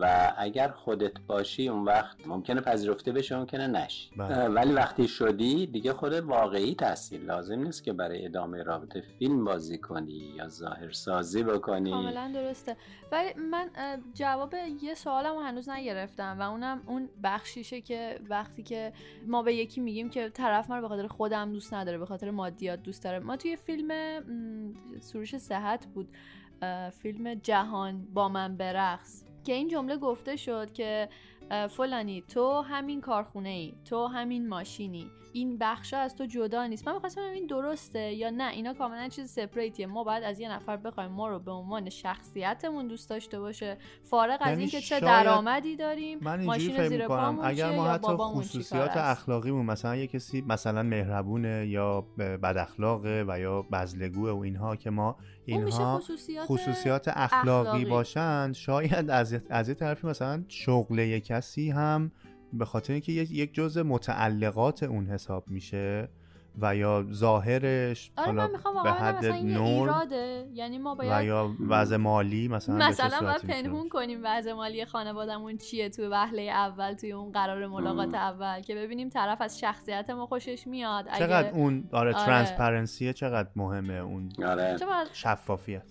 [0.00, 4.10] و اگر خودت باشی اون وقت ممکنه پذیرفته بشه ممکنه نشی.
[4.16, 4.48] بله.
[4.48, 9.78] ولی وقتی شدی دیگه خودت واقعی تاثیر لازم نیست که برای ادامه رابطه فیلم بازی
[9.78, 11.90] کنی یا ظاهر سازی بکنی.
[11.90, 12.76] کاملا درسته.
[13.12, 13.70] ولی من
[14.14, 18.92] جواب یه سوالم هنوز نگرفتم و اونم اون بخشیشه که وقتی که
[19.26, 22.30] ما به یکی میگیم که طرف من رو به خاطر خودم دوست نداره به خاطر
[22.30, 23.18] مادیات دوست داره.
[23.18, 23.92] ما توی فیلم
[25.00, 26.08] سروش صحت بود.
[27.02, 29.25] فیلم جهان با من برقص.
[29.46, 31.08] که این جمله گفته شد که
[31.70, 35.10] فلانی تو همین کارخونه ای تو همین ماشینی.
[35.32, 36.88] این بخشا از تو جدا نیست.
[36.88, 38.50] من می‌خواستم ببینم این درسته یا نه.
[38.50, 42.86] اینا کاملا چیز سپریتیه ما باید از یه نفر بخوایم ما رو به عنوان شخصیتمون
[42.88, 43.78] دوست داشته باشه.
[44.02, 48.96] فارغ از یعنی اینکه چه درآمدی داریم من ماشین زیر پامون اگر ما حتی خصوصیات.
[48.96, 54.90] اخلاقیمون مثلا یه کسی مثلا مهربونه یا بد اخلاقه و یا بزلگوه و اینها که
[54.90, 57.84] ما اینها خصوصیات, خصوصیات اخلاقی, اخلاقی.
[57.84, 62.12] باشند شاید از از یه طرفی مثلا شغل یه کسی هم
[62.52, 66.08] به خاطر اینکه یک جزء متعلقات اون حساب میشه
[66.58, 70.48] و یا ظاهرش آره حالا من می‌خوام به حد مثلا این ایراده.
[70.52, 75.56] یعنی ما و باید یا وضع مالی مثلا مثلا می‌تونه پنهون؟ کنیم وضع مالی خانوادمون
[75.56, 78.14] چیه توی وهله اول توی اون قرار ملاقات مم.
[78.14, 78.60] اول.
[78.60, 81.06] که ببینیم طرف از شخصیت ما خوشش میاد.
[81.08, 82.26] اگه چقدر اون آره, آره.
[82.26, 84.76] ترانسپرنسیه چقدر مهمه اون آره.
[85.12, 85.82] شفافیت؟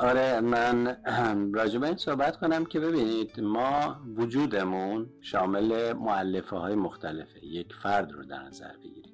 [0.00, 0.96] آره من
[1.58, 7.44] راجع به این صحبت کنم که ببینید ما وجودمون شامل معلفه های مختلفه.
[7.44, 9.05] یک فرد رو در نظر بگیریم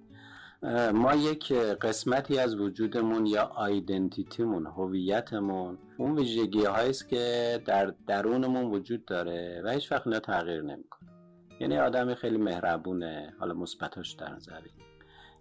[0.95, 9.05] ما یک قسمتی از وجودمون یا آیدنتیتیمون هویتمون اون ویژگی است که در درونمون وجود
[9.05, 11.09] داره و هیچ وقت اینا تغییر نمی‌کنه.
[11.61, 14.61] یعنی آدم خیلی مهربونه حالا مثبتاش در نظر.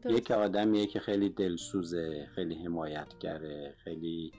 [0.05, 4.31] یک آدمیه که خیلی دلسوزه خیلی حمایتگره خیلی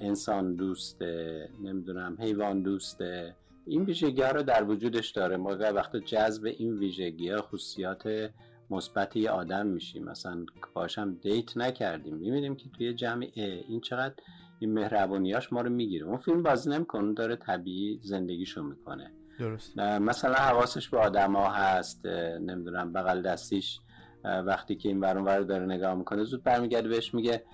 [0.00, 3.34] انسان دوسته نمی‌دونم حیوان دوسته.
[3.66, 5.36] این ویژگی ها رو در وجودش داره.
[5.36, 8.30] ما وقتی جذب این ویژگی ها خصوصیات
[8.70, 10.04] مثبت یه آدم میشیم.
[10.04, 12.16] مثلا باشم دیت نکردیم.
[12.16, 14.14] می‌بینیم که توی جمع این چقدر
[14.58, 16.06] این مهربونیاش ما رو می‌گیره.
[16.06, 19.12] اون فیلم بازی نمی‌کنه داره طبیعی زندگیشو می‌کنه.
[19.38, 19.78] درست.
[19.78, 22.06] مثلا حواسش به آدما هست
[22.40, 23.80] نمی‌دونم بغل دستیش
[24.24, 27.44] وقتی که این ور اون ور داره نگاه می‌کنه زود برمیگرده بهش میگه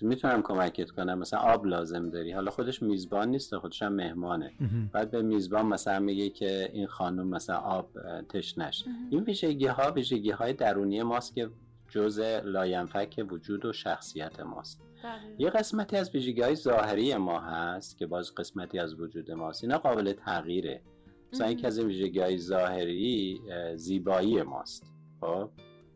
[0.00, 1.18] می‌تونم کمکت کنم.
[1.18, 2.32] مثلا آب لازم داری.
[2.32, 4.52] حالا خودش میزبان نیست خودش هم مهمانه.
[4.60, 4.90] مهم.
[4.92, 7.90] بعد به میزبان مثلا میگه که این خانم مثلا آب
[8.28, 8.84] تشنش.
[9.10, 11.50] این ویژگی ها ویژگی های درونی ماست که
[11.88, 14.82] جزء لاینفک وجود و شخصیت ماست.
[15.02, 15.34] دقیقاً.
[15.38, 19.64] یه قسمتی از ویژگی های ظاهری ما هست که باز قسمتی از وجود ماست.
[19.64, 20.82] اینا قابل تغییره.
[21.32, 21.50] مثلا.
[21.50, 24.92] یکی از این ویژگی های ظاهری اه، زیبایی ماست.
[25.20, 25.50] خب؟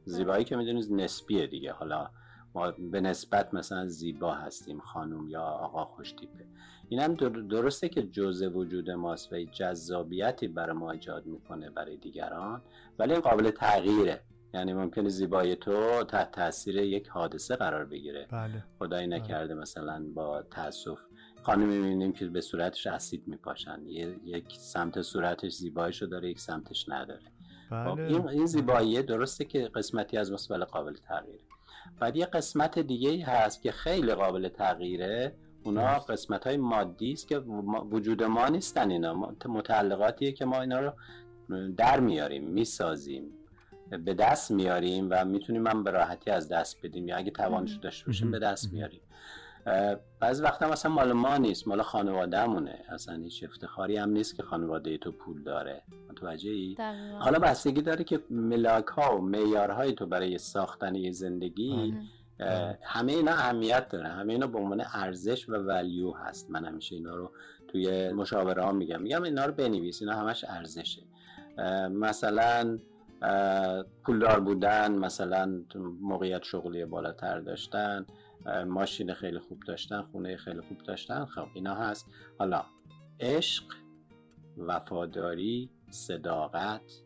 [0.04, 1.72] زیبایی که می‌دونید نسبیه دیگه.
[1.72, 2.10] حالا
[2.56, 6.44] ما به نسبت مثلا زیبا هستیم خانم یا آقا خوشتیپه
[6.88, 11.96] این هم در- درسته که جزء وجود ماست و جذابیتی برای ما ایجاد می‌کنه برای
[11.96, 12.62] دیگران
[12.98, 14.20] ولی این قابل تغییره.
[14.54, 18.26] یعنی ممکنه زیبایی تو تحت تاثیر یک حادثه قرار بگیره.
[18.30, 18.64] بله.
[18.78, 20.98] خدایی نکرده مثلا با تاسف
[21.42, 23.86] خانمی می‌بینیم که به صورتش اسید میپاشن.
[23.86, 27.26] یک سمت صورتش زیباییشو داره یک سمتش نداره.
[27.70, 28.06] خب بله.
[28.06, 31.44] این این زیباییه درسته که قسمتی از ولی قابل تغییره.
[32.00, 35.34] بعد یه قسمت دیگه ای هست که خیلی قابل تغییره.
[35.64, 35.98] اونا.
[35.98, 37.38] قسمت های مادی است که
[37.90, 39.34] وجود ما نیستن اینا.
[39.46, 40.92] متعلقاتیه که ما اینا رو
[41.76, 43.24] در میاریم می‌سازیم
[44.04, 47.08] به دست میاریم و می‌تونیم هم به راحتی از دست بدیم.
[47.08, 49.00] یا اگه توانش داشته باشیم به دست میاریم.
[50.20, 52.84] بعضی وقتا مثلا مال ما نیست مال خانوادهمونه.
[52.88, 55.82] اصلا هیچ افتخاری هم نیست که خانواده تو پول داره.
[56.10, 57.18] متوجه ای؟ دقیقاً.
[57.18, 61.94] حالا بستگی داره که ملاک ها و معیارهای تو برای ساختن یه زندگی.
[62.40, 64.08] اه، همه اینا اهمیت داره.
[64.08, 66.50] همه اینا به عنوان ارزش و ولیو هست.
[66.50, 67.32] من همیشه اینا رو
[67.68, 69.02] توی مشاوره ها میگم.
[69.02, 71.02] میگم اینا رو بنویس اینا همش ارزشه.
[71.90, 72.78] مثلا
[74.04, 75.62] پولدار بودن مثلا
[76.00, 78.06] موقعیت شغلی بالاتر داشتن.
[78.66, 82.06] ماشین خیلی خوب داشتن خونه خیلی خوب داشتن خب اینا هست.
[82.38, 82.64] حالا
[83.20, 83.64] عشق
[84.58, 87.02] وفاداری صداقت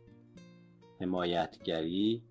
[1.00, 2.22] حمایتگری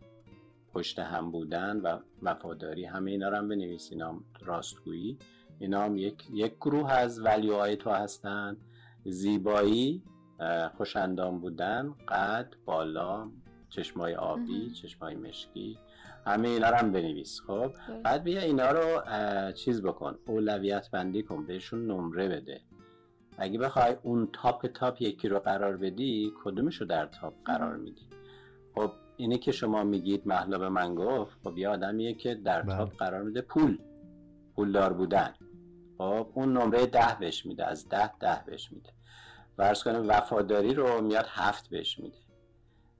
[0.73, 5.17] پشت هم بودن و وفاداری همه اینا رو هم بنویس اینا هم راستگویی.
[5.59, 8.57] اینا هم یک, یک گروه از ولیوهای تو هستن.
[9.05, 10.03] زیبایی
[10.77, 13.31] خوشندام بودن قد بالا
[13.69, 14.71] چشمای آبی.
[14.71, 15.79] چشمای مشکی
[16.25, 17.71] همه اینا رو هم بنویس خب.
[18.03, 19.01] بعد بیا اینا رو
[19.51, 22.61] چیز بکن اولویت بندی کن بهشون نمره بده.
[23.37, 28.07] اگه بخوای اون top top یکی رو قرار بدی کدومش رو در top قرار میدی؟
[28.75, 32.77] خب اینه که شما میگید محلا به من گفت خب یه آدمیه که در بله.
[32.77, 33.77] top قرار میده پول
[34.55, 35.33] پولدار بودن.
[35.97, 38.89] خب اون نمره ده بهش میده از ده ده بهش میده.
[39.57, 42.17] فرض کنیم وفاداری رو میاد هفت بهش میده.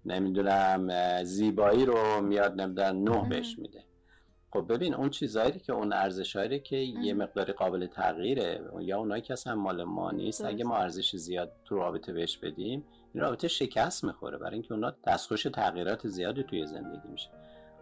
[0.06, 0.90] نمی‌دونم
[1.24, 3.30] زیبایی رو میاد نمی‌دونم نه.
[3.30, 3.84] بهش میده.
[4.54, 7.14] خب ببین اون چیزایی که اون ارزشایی که یه.
[7.14, 8.62] مقداری قابل تغییره.
[8.80, 10.46] یا اونایی که اصلا مال ما نیست.
[10.46, 14.38] اگه ما ارزش زیاد تو رابطه بهش بدیم این رابطه شکست می‌خوره.
[14.38, 17.30] برای اینکه اونا دستخوش تغییرات زیادی توی زندگی میشه.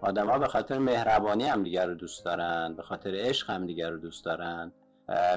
[0.02, 2.74] آدم ها به خاطر مهربانی هم دیگر رو دوست دارن.
[2.78, 4.72] به خاطر عشق هم دیگر رو دوست دارن.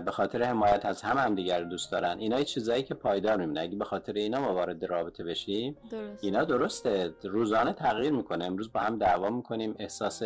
[0.04, 2.18] به خاطر حمایت از هم هم دیگر رو دوست دارن.
[2.18, 3.60] اینا یه چیزایی که پایدار میمونه.
[3.60, 7.10] اگه به خاطر اینا ما وارد رابطه بشیم درست اینا درسته.
[7.22, 8.44] روزانه تغییر می‌کنه.
[8.44, 9.74] امروز با هم دعوا می‌کنیم.
[9.78, 10.22] احساس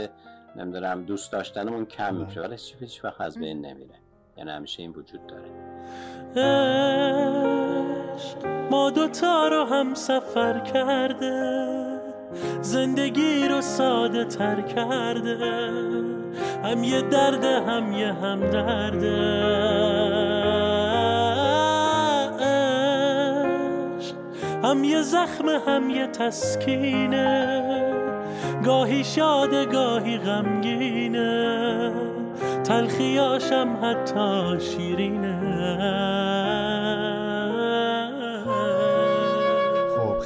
[0.57, 2.25] نمی‌دونم دوست داشتنمون کم بله.
[2.25, 3.95] میشه ولی هیچ هیچ وقت از بین نمیره.
[4.37, 5.51] یعنی همیشه این وجود داره.
[8.17, 11.65] عشق ما دوتا رو هم سفر کرده.
[12.61, 16.04] زندگی رو ساده تر کرده.
[16.65, 19.45] هم یه درد هم یه هم درده
[24.65, 27.55] هم یه زخم هم یه تسکینه.
[28.65, 31.93] گاهی شاده گاهی غمگینه.
[32.65, 35.35] تلخیاشم حتی شیرینه.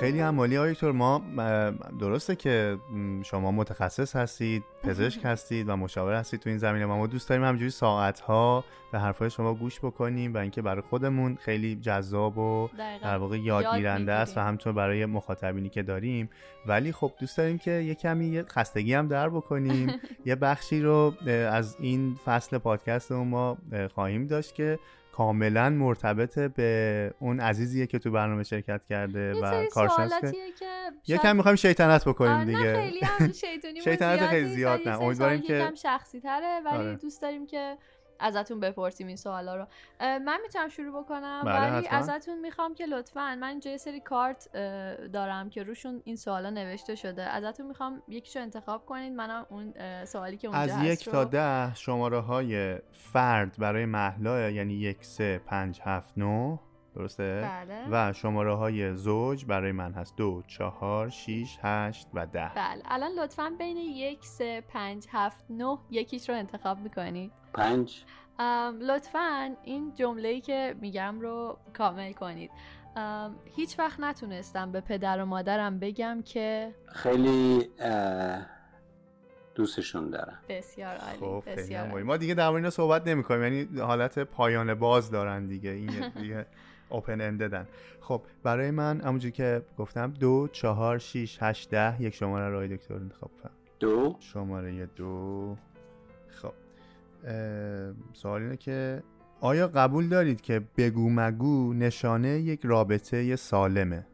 [0.00, 1.22] خیلی هم مالی آیتور ما
[2.00, 2.78] درسته که
[3.24, 7.70] شما متخصص هستید پزشک هستید و مشاور هستید تو این زمینه ما دوست داریم همجوری
[7.70, 12.68] ساعت ها به حرفای شما گوش بکنیم و اینکه برای خودمون خیلی جذاب و.
[13.02, 14.40] در واقع یاد یادگیرنده است و.
[14.40, 16.30] همچنین برای مخاطبینی که داریم
[16.66, 19.92] ولی خب دوست داریم که یه کمی خستگی هم در بکنیم
[20.26, 21.14] یه بخشی رو
[21.50, 24.78] از این فصل پادکست ما اه، خواهیم داشت که
[25.18, 30.32] کاملا مرتبط به اون عزیزیه که تو برنامه شرکت کرده و کارشناس که
[31.08, 33.32] یکم می‌خوایم شیطنت آره، بکنیم نه دیگه خیلی هم
[33.84, 35.02] شیطنت خیلی زیاد نه.
[35.02, 36.94] امیدواریم که- یکم شخصی تره ولی آره.
[36.96, 37.76] دوست داریم که
[38.20, 39.66] ازتون بپرسیم این سوالا رو.
[40.00, 41.88] من می‌تونم شروع بکنم بله، ولی.
[41.88, 44.52] ازتون می‌خوام که لطفا من اینجا یه سری کارت
[45.12, 47.22] دارم که روشون این سوالا نوشته شده.
[47.22, 51.24] ازتون می‌خوام یکیشو انتخاب کنید منم اون سوالی که اونجا از هست یک رو- تا
[51.24, 56.58] ده شماره های فرد برای محلا یعنی یک سه پنج هفت نو
[56.98, 57.86] درسته؟ بله.
[57.90, 60.16] و شماره های زوج برای من هست.
[60.16, 62.50] دو چهار شیش هشت و ده.
[62.54, 62.82] بله.
[62.84, 67.32] الان لطفا بین یک سه پنج هفت نه یکیش رو انتخاب می‌کنید.
[67.54, 68.04] پنج.
[68.80, 72.50] لطفا این جمله ای که میگم رو کامل کنید.
[73.56, 77.68] هیچ وقت نتونستم به پدر و مادرم بگم که خیلی
[79.54, 80.38] دوستشون دارم.
[80.48, 82.02] بسیار عالی خب بسیار عالی.
[82.02, 85.70] ما دیگه در مورد اینا صحبت نمی کنیم یعنی حالت پایان باز دارن دیگه.
[85.70, 86.46] این دیگه
[86.88, 87.66] اوپن انددن
[88.00, 92.94] خب برای من همونجوری که گفتم دو چهار شیش هشت ده یک شماره رای دکتر
[92.94, 94.16] انتخاب کنم دو.
[94.20, 95.56] شماره دو.
[96.28, 96.52] خب
[98.12, 99.02] سوال اینه که
[99.40, 104.06] آیا قبول دارید که بگو مگو نشانه یک رابطه سالمه؟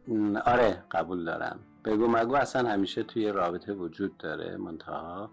[0.47, 1.59] آره قبول دارم.
[1.85, 5.31] بگو مگو اصلا همیشه توی رابطه وجود داره منتها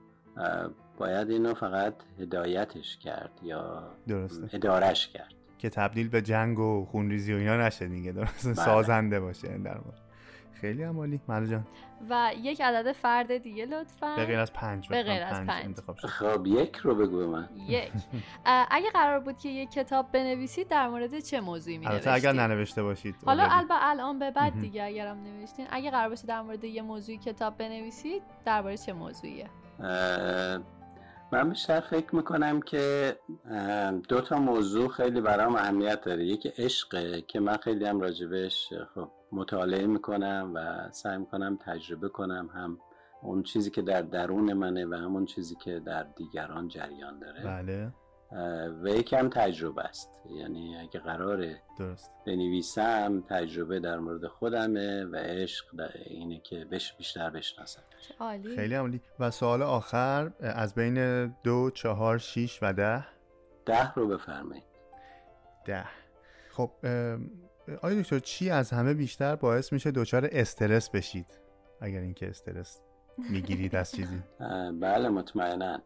[0.98, 4.50] باید اینو فقط هدایتش کرد یا درسته.
[4.54, 5.34] ادارش کرد.
[5.62, 8.12] که تبدیل به جنگ و خونریزی و اینا نشه دیگه.
[8.12, 8.66] درسته بله.
[8.66, 10.02] سازنده باشه در مورد
[10.54, 11.22] خیلی عمالی.
[11.28, 11.68] مالا جان.
[12.10, 14.16] و یک عدد فرد دیگه لطفا.
[14.16, 14.90] به غیر از پنج.
[14.90, 15.66] به غیر از پنج.
[15.66, 16.08] انتخاب شد.
[16.08, 17.50] خب یک رو بگو به من.
[17.68, 17.92] یک.
[18.46, 22.84] اگه قرار بود که یک کتاب بنویسید در مورد چه موضوعی می البته اگر ننوشته
[22.84, 23.48] باشید حالا.
[23.52, 24.60] البته الان به بعد.
[24.60, 25.68] دیگه اگرم نوشتین.
[25.70, 29.50] اگه قرار باشه در مورد یه موضوعی کتاب بنویسید درباره چه موضوعیه؟
[31.34, 33.16] من بیشتر فکر می‌کنم که
[34.10, 36.26] دو تا موضوع خیلی برام اهمیت داره.
[36.26, 42.50] یکی عشقه که من خیلی هم راجبش خب مطالعه می‌کنم و سعی می‌کنم تجربه کنم
[42.54, 42.78] هم
[43.22, 47.44] اون چیزی که در درون منه و همون چیزی که در دیگران جریان داره.
[47.44, 47.92] بله.
[48.84, 50.10] و یکی هم تجربه است.
[50.30, 52.12] یعنی اگه قراره درست.
[52.28, 57.82] بنویسم تجربه در مورد خودمه و عشق در اینه که بش بیشتر بشناسم.
[58.20, 58.56] عالی.
[58.56, 63.06] خیلی عمالی و سوال آخر از بین دو چهار شیش و ده؟
[63.66, 64.64] ده رو بفرمایید.
[65.66, 65.86] ده.
[66.52, 66.72] خب
[67.82, 71.40] آیا دکتر چی از همه بیشتر باعث میشه دچار استرس بشید؟
[71.82, 72.82] اگر اینکه استرس
[73.18, 74.24] می‌گیرید از چیزی.
[74.82, 75.82] بله مطمئنا.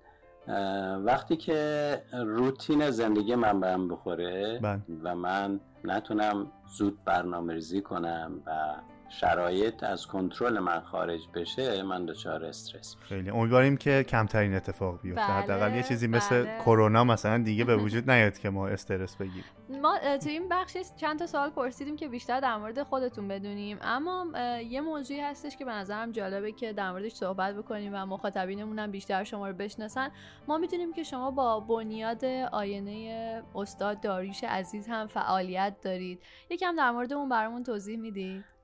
[1.06, 4.82] وقتی که روتین زندگی من بهم بخوره بله.
[5.04, 8.76] و من نتونم زود برنامه ریزی کنم و
[9.10, 13.08] شرایط از کنترل من خارج بشه من دچار استرس میشم.
[13.08, 13.30] خیلی.
[13.30, 15.22] امیدواریم که کمترین اتفاق بیفته.
[15.22, 16.60] بله، حداقل یه چیزی مثل بله.
[16.60, 19.44] کرونا مثلا دیگه به وجود نیاد که ما استرس بگیریم.
[19.82, 23.78] ما تو این بخش چند تا سوال پرسیدیم که بیشتر در مورد خودتون بدونیم.
[23.82, 24.28] اما
[24.70, 28.92] یه موضوعی هستش که به نظرم جالبه که در موردش صحبت بکنیم و مخاطبینمون هم
[28.92, 30.10] بیشتر شما رو بشناسن.
[30.48, 36.22] ما می‌دونیم که شما با بنیاد آینه استاد داریوش عزیز هم فعالیت دارید.
[36.50, 38.55] یکم در مورد اون برامون توضیح می‌دید.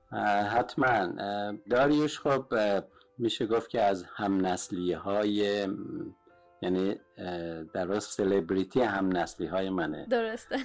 [0.50, 1.08] حتما.
[1.70, 2.44] داریوش خب
[3.18, 5.66] میشه گفت که از هم نسلی های
[6.62, 6.96] یعنی
[7.74, 10.06] در واقع سلبریتی هم نسلی های منه.
[10.10, 10.56] درسته.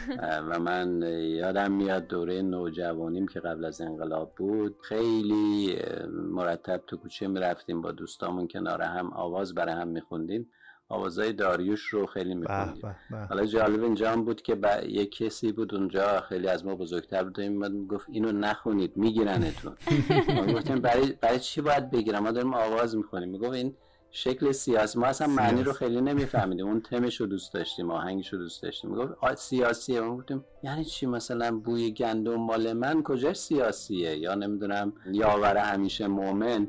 [0.50, 5.80] و من یادم میاد دوره نوجوانیم که قبل از انقلاب بود خیلی
[6.12, 10.50] مرتب تو کوچه می‌رفتیم با دوستامون کنار هم آواز برای هم میخوندیم.
[10.90, 12.96] آوازهای داریوش رو خیلی میخوندیم
[13.30, 14.70] حالا جالب اینجا هم بود که با...
[14.88, 19.76] یک کسی بود اونجا خیلی از ما بزرگتر بود میومد می‌گفت اینو نخونید میگیرنتون.
[20.36, 23.30] ما گفتیم برای برای چی باید بگیرم؟ ما داریم آواز می‌خونیم.
[23.30, 23.76] می‌گفت این
[24.12, 25.74] شکل سیاسی ما اصلا معنی رو.
[25.74, 26.68] خیلی نمیفهمیدیم.
[26.68, 28.90] اون تمش رو دوست داشتیم آهنگش رو دوست داشتیم.
[28.90, 34.94] می‌گفت سیاسیه ما گفتیم یعنی چی؟ مثلا بوی گندم مال من کجا سیاسیه؟ یا نمی‌دونم
[35.12, 36.68] یاور همیشه مؤمن.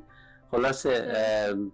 [0.51, 1.01] خلاصه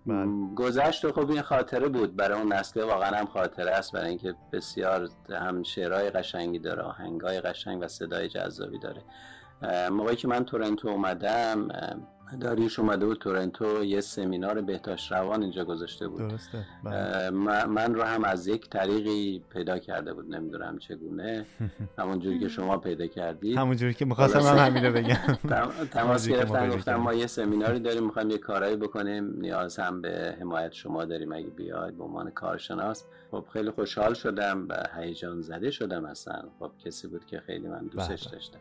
[0.06, 0.54] بله.
[0.56, 2.16] گذشت و خب این خاطره بود.
[2.16, 3.92] برای اون نسل واقعا هم خاطره است.
[3.92, 9.02] برای اینکه بسیار هم شعرهای قشنگی داره آهنگای قشنگ و صدای جذابی داره.
[9.90, 11.68] موقعی که من تورنتو اومدم
[12.40, 17.30] داریوش اومده بود تورنتو یه سمینار بهداشت روان اینجا گذاشته بود درسته بله.
[17.66, 21.46] من رو هم از یک طریقی پیدا کرده بود نمی‌دونم چگونه
[21.98, 24.54] همونجوری که شما پیدا کردید همونجوری که می‌خواستم خلاصه.
[24.56, 25.14] من همین رو بگم
[25.50, 26.94] تم- تماس پیدا گفتم.
[26.94, 31.46] ما یه سمیناری داریم می‌خوایم یه کارایی بکنیم نیاز هم به حمایت شما داریم اگه
[31.50, 37.08] بیاید به عنوان کارشناس خب خیلی خوشحال شدم و هیجان زده شدم اصلا خب کسی
[37.08, 38.32] بود که خیلی من دوستش بله.
[38.32, 38.58] داشتم.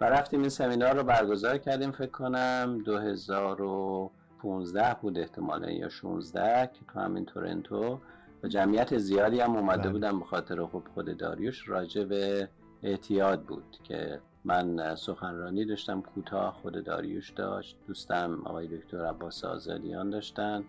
[0.00, 6.80] و رفتیم این سمینار رو برگزار کردیم فکر کنم 2015 بود احتمالا یا 16 که
[6.92, 8.00] تو همین تورنتو.
[8.42, 9.92] و جمعیت زیادی هم اومده بله.
[9.92, 11.68] بودن به خاطر خب خود داریوش.
[11.68, 12.48] راجع به
[12.82, 20.10] اعتیاد بود که من سخنرانی داشتم کوتاه خود داریوش داشت دوستم آقای دکتر عباس آزادیان
[20.10, 20.64] داشتن.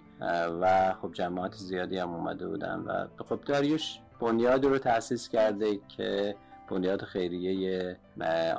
[0.62, 6.36] و خب جماعت زیادی هم اومده بودن و خب داریوش بنیادی رو تأسیس کرده که
[6.70, 7.98] بنیاد خیریه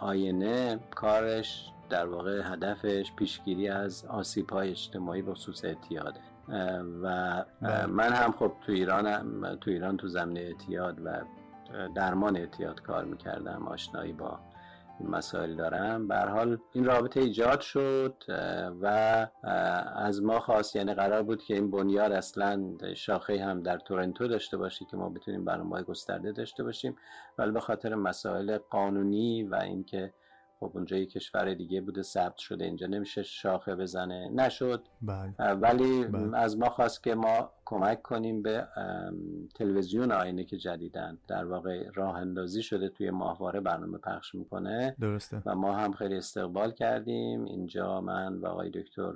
[0.00, 6.20] آینه کارش در واقع هدفش پیشگیری از آسیب های اجتماعی به خصوص اعتیاده
[7.02, 7.86] و بله.
[7.86, 11.20] من هم خب تو ایران هم- تو ایران تو زمینه اعتیاد و
[11.94, 14.38] درمان اعتیاد کار می‌کردم آشنایی با
[15.04, 16.08] مسائل دارم.
[16.08, 18.24] به حال این رابطه ایجاد شد
[18.82, 19.26] و
[19.96, 24.56] از ما خواست یعنی قرار بود که این بنیاد اصلا شاخه هم در تورنتو داشته
[24.56, 26.96] باشه که ما بتونیم برنامه گسترده داشته باشیم.
[27.38, 30.12] ولی به خاطر مسائل قانونی و اینکه
[30.60, 34.28] خب اونجا یه کشور دیگه بوده ثبت شده اینجا نمیشه شاخه بزنه.
[34.28, 34.82] نشد.
[35.02, 35.34] بله.
[35.54, 36.36] ولی بله.
[36.38, 38.68] از ما خواست که ما کمک کنیم به
[39.54, 41.18] تلویزیون آینه که جدیدن.
[41.28, 44.96] در واقع راه اندازی شده توی ماهواره برنامه پخش می‌کنه.
[45.00, 45.42] درسته.
[45.46, 47.44] و ما هم خیلی استقبال کردیم.
[47.44, 49.12] اینجا من و آقای دکتر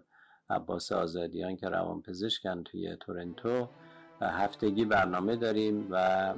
[0.51, 3.69] عباس آزادیان که روانپزشکن توی تورنتو
[4.21, 6.35] هفتگی برنامه داریم و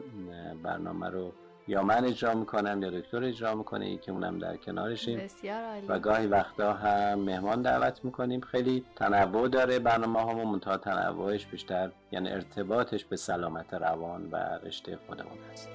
[0.62, 1.32] برنامه رو
[1.68, 5.18] یا من اجرا می‌کنم یا دکتر اجرا می‌کنه یکی اونم در کنارشیم.
[5.18, 5.86] بسیار عالی.
[5.86, 8.40] و گاهی وقتا هم مهمان دعوت می‌کنیم.
[8.40, 14.98] خیلی تنوع داره برنامه ها منتها تنوعش بیشتر یعنی ارتباطش به سلامت روان و رشته
[15.06, 15.68] خودمون هست.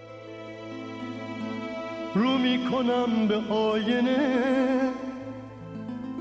[2.16, 4.92] رو می‌کنم به آینه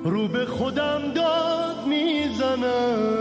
[0.05, 3.21] رو به خودم داد می‌زنم.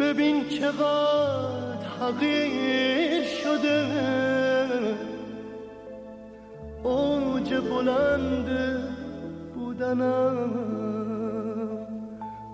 [0.00, 1.65] ببین چقدر
[2.00, 3.86] حقیر شده
[6.82, 8.48] اوج بلند
[9.54, 10.50] بودنم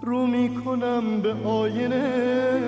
[0.03, 2.63] رو می‌کنم به آینه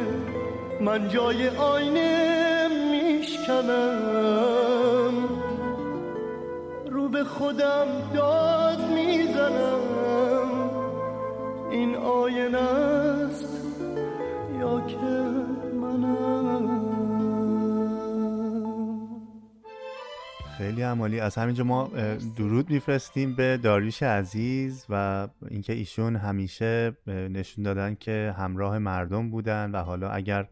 [0.80, 4.34] من جای آینه میشکنم
[6.90, 9.80] رو به خودم داد می‌زنم
[11.70, 13.48] این آینه است
[14.60, 15.53] یا که
[20.64, 21.20] خیلی عمالی.
[21.20, 21.90] از همینجا ما
[22.36, 29.70] درود میفرستیم به داریوش عزیز و اینکه ایشون همیشه نشون دادن که همراه مردم بودن
[29.70, 30.48] و حالا اگر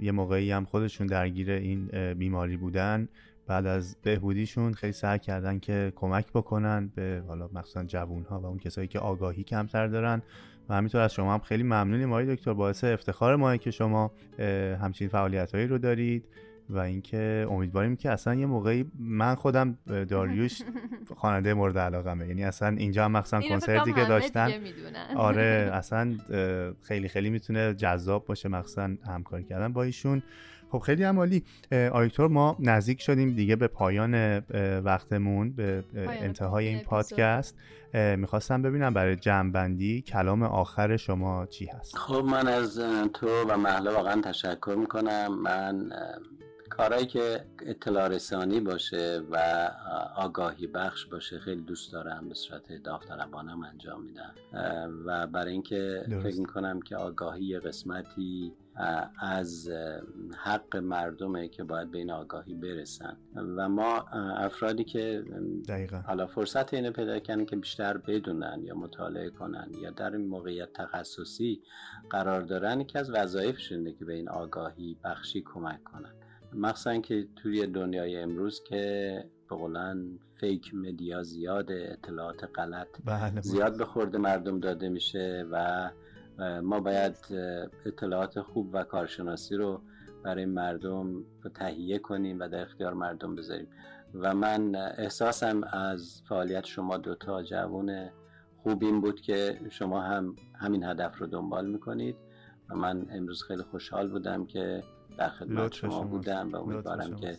[0.00, 3.08] یه موقعی هم خودشون درگیر این بیماری بودن
[3.46, 8.46] بعد از بهبودیشون خیلی سعی کردن که کمک بکنن به حالا مخصوصا جوون ها و
[8.46, 10.22] اون کسایی که آگاهی کمتر دارن.
[10.68, 12.52] و همینطور از شما هم خیلی ممنونیم آقای دکتر.
[12.52, 14.12] باعث افتخار ماه که شما
[14.80, 16.24] همچین فعالیت هایی رو دارید.
[16.70, 20.62] و اینکه امیدواریم که اصلا یه موقعی من خودم داریوش
[21.16, 22.28] خواننده مورد علاقمه.
[22.28, 24.50] یعنی اصلا اینجا هم مخصوصا کنسرتی که داشتن.
[25.16, 26.16] آره اصلا
[26.82, 30.22] خیلی خیلی می‌تونه جذاب باشه مخصوصا همکاری کردن با ایشون.
[30.70, 31.44] خب خیلی هم عالی.
[31.70, 34.38] دکتر ما نزدیک شدیم دیگه به پایان
[34.84, 36.78] وقتمون به انتهای این.
[36.78, 37.56] پادکست.
[37.94, 42.80] می‌خواستم ببینم برای جمعبندی کلام آخر شما چی هست؟ خب من از
[43.14, 45.42] تو و محله واقعا تشکر می‌کنم.
[45.42, 45.90] من
[46.70, 52.82] کارهایی که اطلاع رسانی باشه و اه، آگاهی بخش باشه خیلی دوست دارم به صورت
[52.82, 54.34] داوطلبانم انجام میدم.
[55.06, 56.06] و برای اینکه.
[56.22, 58.52] فکر می‌کنم که آگاهی قسمتی
[59.20, 59.70] از
[60.36, 63.16] حق مردمه که باید به این آگاهی برسن.
[63.56, 63.98] و ما
[64.36, 65.24] افرادی که
[65.68, 65.96] دقیقا.
[65.96, 70.72] حالا فرصت اینو پیدا کردن که بیشتر بدونن یا مطالعه کنن یا در این موقعیت
[70.72, 71.62] تخصصی
[72.10, 76.17] قرار دارن یکی از وظایفشونه که به این آگاهی بخشی کمک کنن.
[76.54, 83.78] مخصوصا که توی دنیای امروز که به قولن فیک مدیا زیاده اطلاعات غلط بله زیاد
[83.78, 85.90] به خورد مردم داده میشه و
[86.62, 87.16] ما باید
[87.86, 89.82] اطلاعات خوب و کارشناسی رو
[90.24, 91.24] برای مردم
[91.54, 93.68] تهیه کنیم و در اختیار مردم بذاریم.
[94.14, 98.10] و من احساسم از فعالیت شما دوتا جوون
[98.62, 102.16] خوب این بود که شما هم همین هدف رو دنبال می‌کنید.
[102.70, 104.82] و من امروز خیلی خوشحال بودم که
[105.18, 106.02] در خدمت شما.
[106.02, 107.16] بودم و امیدوارم.
[107.16, 107.38] که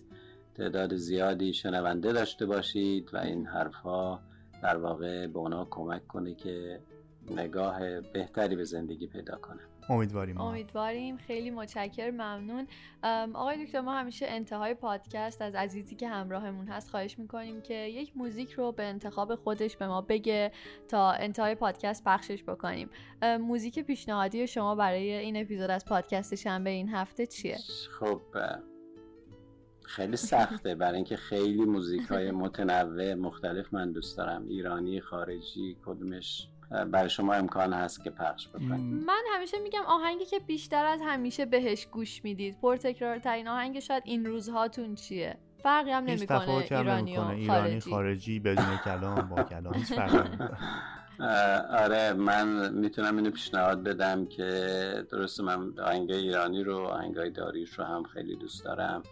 [0.56, 4.20] تعداد زیادی شنونده داشته باشید و این حرفها
[4.64, 6.80] در واقع به اونا کمک کنه که
[7.32, 10.50] نگاه بهتری به زندگی پیدا کنم امیدواریم ما.
[10.50, 11.18] امیدواریم.
[11.18, 12.68] خیلی متشکر ممنون.
[13.34, 18.18] آقای دکتر ما همیشه انتهای پادکست از عزیزی که همراهمون هست خواهش می‌کنیم که یک
[18.18, 20.52] موزیک رو به انتخاب خودش به ما بگه
[20.88, 22.90] تا انتهای پادکست پخشش بکنیم.
[23.40, 27.58] موزیک پیشنهادی شما برای این اپیزود از پادکست شنبه این هفته چیه؟
[28.00, 28.22] خب
[29.86, 30.76] خیلی سخته.
[30.76, 34.48] برای اینکه خیلی موزیک های متنوع مختلف من دوست دارم.
[34.48, 39.06] ایرانی خارجی کدومش؟ برای شما امکان هست که پخش بکنید.
[39.06, 42.62] من همیشه میگم آهنگی که بیشتر از همیشه بهش گوش می‌دید.
[42.62, 47.90] پرتکرارترین آهنگ شاید این روزهاتون چیه؟ فرقی هم نمی‌کنه تفاوتی هم ایرانی ایرانی خارجی.
[47.90, 49.94] خارجی بدون کلام با کلام هیچ
[51.84, 54.50] آره من می‌تونم اینو پیشنهاد بدم که
[55.12, 59.04] درسته من آهنگ ایرانی رو آهنگای داریش رو هم خیلی دوست دارم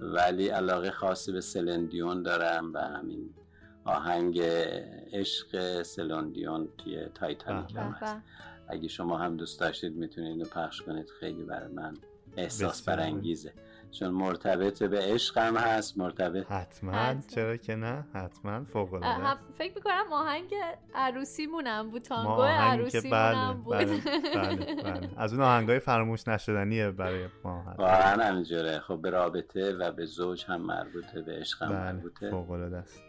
[0.00, 3.34] ولی علاقه خاصی به سلندیون دارم و همین.
[3.88, 4.40] آهنگ
[5.12, 8.14] عشق سلندیون توی تایتانیک هم به هست.
[8.14, 8.22] به.
[8.68, 11.94] اگه شما هم دوست داشتید می‌تونید اینو پخش کنید خیلی برای من
[12.36, 12.88] احساس.
[12.88, 13.52] برانگیزه.
[13.90, 16.92] چون مرتبط به عشق هم هست مرتبط حتما.
[16.92, 17.22] حتما.
[17.34, 18.64] چرا که نه؟ حتما.
[18.64, 20.54] فوق العاده هم فکر می‌کنم آهنگ
[20.94, 23.76] عروسیمونم بود ما تانگو آهنگی که بله بود.
[23.76, 24.00] بله
[24.34, 25.10] بله بله.
[25.16, 27.86] از اون آهنگای فراموش نشدنیه برای ما حتما.
[27.86, 28.78] واقعا همینجوره.
[28.78, 32.30] خب به رابطه و به زوج هم مربوطه به عشق هم بله مربوطه.
[32.30, 33.02] فوق العاده است.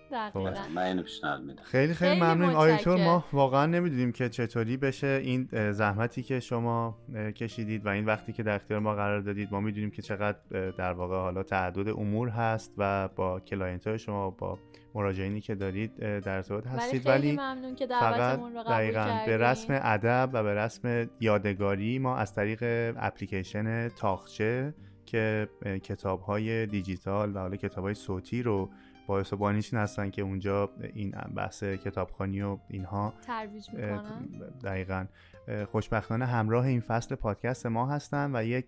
[0.76, 2.98] من اینو پیشنهاد میدم خیلی خیلی خیلی ممنون آیتور.
[2.98, 6.98] ما واقعا نمی‌دونیم که چطوری بشه این زحمتی که شما
[7.36, 10.38] کشیدید و این وقتی که در اختیار ما قرار دادید ما می‌دونیم که چقدر
[10.78, 14.60] در واقع حالا تعدد امور هست و با client های شما با
[14.96, 18.74] مراجعینی که دارید در ارتباط ولی هستید خیلی ولی ممنون که فقط دعوتمون رو قبول
[18.74, 19.40] دقیقا به کردین.
[19.40, 24.74] رسم ادب و به رسم یادگاری ما از طریق اپلیکیشن تاخچه
[25.06, 25.50] که
[25.84, 28.70] کتاب های دیجیتال و حالا کتاب های صوتی رو
[29.10, 34.30] باعث و بانیشین هستن که اونجا این بحث کتابخانی و اینها ترویج اه، می‌کنم
[34.64, 35.06] دقیقا.
[35.72, 38.66] خوشبختانه همراه این فصل پادکست ما هستن و یک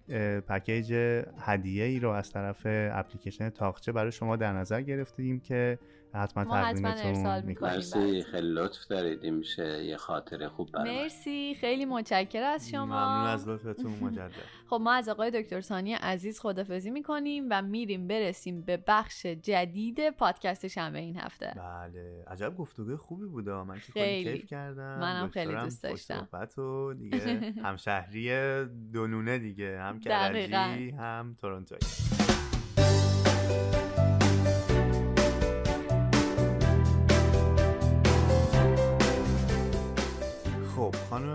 [0.47, 0.93] پکیج
[1.39, 5.79] هدیه ای رو از طرف اپلیکیشن تاخچه برای شما در نظر گرفتیم که
[6.13, 7.73] حتما ما حتما ارسال تقدیمتون می‌کنیم.
[7.73, 8.23] مرسی.
[8.23, 11.01] خیلی لطف دارید این میشه یه خاطره خوب برای.
[11.03, 14.31] مرسی خیلی متشکر از شما ممنون از لطفتون مجدد
[14.69, 20.09] خب ما از آقای دکتر سانی عزیز خدافزی می‌کنیم و میریم برسیم به بخش جدید
[20.09, 24.33] پادکست شنبه این هفته بله عجب گفتگوی خوبی بوده من که خیلی.
[24.37, 26.27] کیف کردم منم خیلی دوست داشتم.
[26.57, 27.17] و دیگه
[27.65, 29.99] همشهری دونونه دیگه هم.
[29.99, 32.20] کرجی هم تورنتویی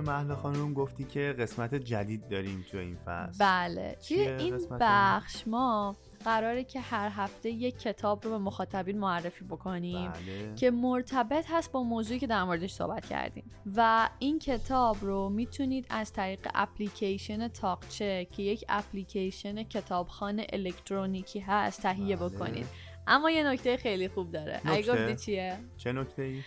[0.06, 3.38] خب خانم گفتی که قسمت جدید داریم تو این فصل.
[3.44, 3.96] بله.
[4.08, 10.12] توی این بخش ما قراره که هر هفته یک کتاب رو به مخاطبین معرفی بکنیم
[10.12, 10.54] بله.
[10.56, 13.50] که مرتبط هست با موضوعی که در موردش صحبت کردیم.
[13.76, 21.82] و این کتاب رو می‌تونید از طریق اپلیکیشن تاقچه که یک اپلیکیشن کتابخانه الکترونیکی هست
[21.82, 22.28] تهیه بله.
[22.28, 22.66] بکنید.
[23.06, 24.60] اما یه نکته خیلی خوب داره.
[24.64, 26.42] اگه نکته؟ گفتی چیه؟ چه نکته ای؟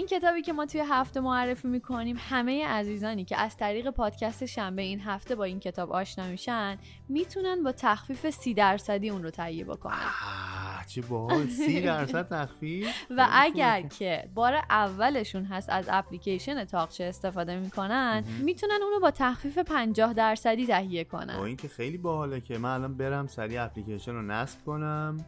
[0.00, 4.82] این کتابی که ما توی هفته معرفی می‌کنیم همه عزیزانی که از طریق پادکست شنبه
[4.82, 6.78] این هفته با این کتاب آشنا میشن
[7.08, 9.94] می‌تونن با تخفیف سی درصدی اون رو تهیه بکنن.
[10.86, 11.46] چه باحال.
[11.46, 13.82] سی درصد تخفیف؟ و اگر.
[13.82, 20.66] که بار اولشون هست از اپلیکیشن تاقچه استفاده می‌کنن می‌تونن اونو با تخفیف 50 درصدی
[20.66, 24.64] تهیه با کنن این که خیلی باحاله که من الان برم سریع اپلیکیشن رو نصب
[24.64, 25.24] کنم.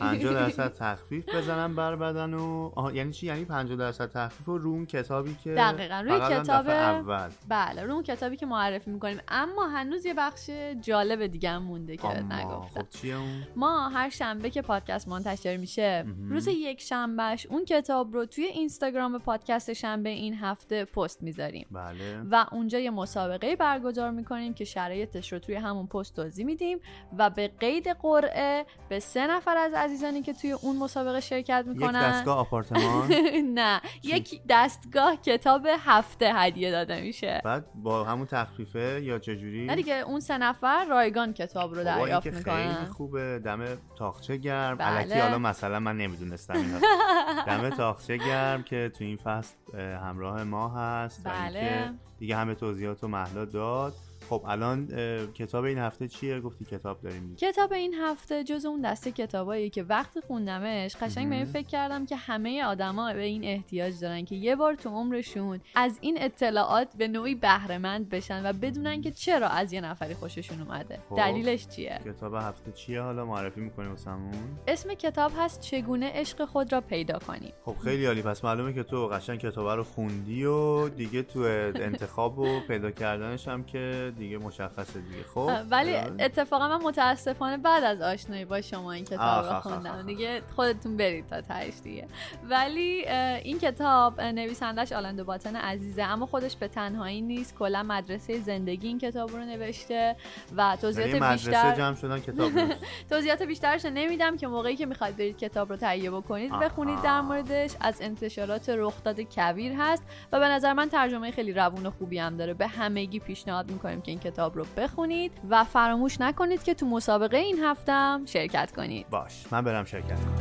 [0.00, 4.70] 50 درصد تخفیف بزنم بر بدن و یعنی چی؟ یعنی 50 درصد تخفیف رو رو
[4.70, 7.28] اون کتابی که دقیقاً، روی کتاب- اول.
[7.48, 9.18] بله رو اون کتابی که معرفی می‌کنیم.
[9.28, 12.80] اما هنوز یه بخش جالب دیگه هم مونده که نگفتم.
[12.80, 16.04] خب چیه اون؟ ما هر شنبه که پادکست منتشر میشه.
[16.28, 21.66] روز یک شنبهش اون کتاب رو توی اینستاگرام پادکست شنبه این هفته پست می‌ذاریم.
[21.70, 22.22] بله.
[22.30, 26.78] و اونجا یه مسابقه برگزار می‌کنیم که شرایطش رو توی همون پست توضیح میدیم
[27.18, 31.72] و به قید قرعه به سه نفر از عزیزانی که توی اون مسابقه شرکت یک
[31.72, 33.12] می‌کنن؟ دستگاه آپارتمان.
[33.54, 37.40] نه یک دستگاه کتاب هفته هدیه داده میشه.
[37.44, 42.24] بعد با همون تخفیفه یا چجوری؟ نه دیگه اون سه نفر رایگان کتاب رو دریافت
[42.24, 42.84] که خیلی می‌کنن.
[42.84, 43.38] خوبه.
[43.38, 43.64] دم
[43.98, 44.76] تاخچه گرم.
[44.76, 44.96] بله.
[44.96, 46.78] الکی حالا مثلا من نمی‌دونستم اینا.
[47.46, 51.90] دم تاخچه گرم که تو این فصل اه، همراه ما هست و بله.
[52.18, 53.94] دیگه همه توضیحات و محلا داد.
[54.28, 54.86] خب الان
[55.34, 57.36] کتاب این هفته چیه؟ گفتی کتاب داریم.
[57.36, 62.06] کتاب این هفته جز اون دسته کتابایی که وقتی خوندمش قشنگ به این فکر کردم
[62.06, 66.88] که همه آدما به این احتیاج دارن که یه بار تو عمرشون از این اطلاعات
[66.96, 70.98] به نوعی بهره مند بشن و بدونن که چرا از یه نفری خوششون اومده.
[71.08, 71.16] خب.
[71.16, 76.72] دلیلش چیه؟ کتاب هفته چیه؟ حالا معرفی می‌کنیم واسمون اسم کتاب هست چگونه عشق خود
[76.72, 77.52] را پیدا کنیم.
[77.64, 78.22] خب خیلی عالی.
[78.22, 81.40] پس معلومه که تو قشنگ کتاب رو خوندی و دیگه تو
[81.74, 85.22] انتخاب و پیدا کردنش هم که دیگه مشخصه دیگه.
[85.34, 90.02] خب؟ ولی اتفاقا من متاسفانه بعد از آشنایی با شما این کتاب رو خوندم.
[90.02, 92.08] دیگه خودتون برید تا تهش دیگه.
[92.50, 93.08] ولی
[93.42, 97.54] این کتاب نویسندش آلندو باتن عزیزه اما خودش به تنهایی نیست.
[97.54, 100.16] کلا مدرسه زندگی این کتاب رو نوشته
[100.56, 102.50] و توضیحات یعنی مدرسه بیشتر جمع شدن کتاب.
[103.10, 106.52] توضیحات بیشترش نمیدم که موقعی که می‌خواید برید کتاب رو تهیه بکنید.
[106.52, 107.70] بخونید در موردش.
[107.80, 110.02] از انتشارات رخداد کویر هست
[110.32, 112.54] و به نظر من ترجمه خیلی روون و خوبی هم داره.
[112.54, 117.36] به همگی پیشنهاد می‌کنیم که این کتاب رو بخونید و فراموش نکنید که تو مسابقه
[117.36, 119.08] این هفتم شرکت کنید.
[119.10, 120.38] باش من برم شرکت کنم.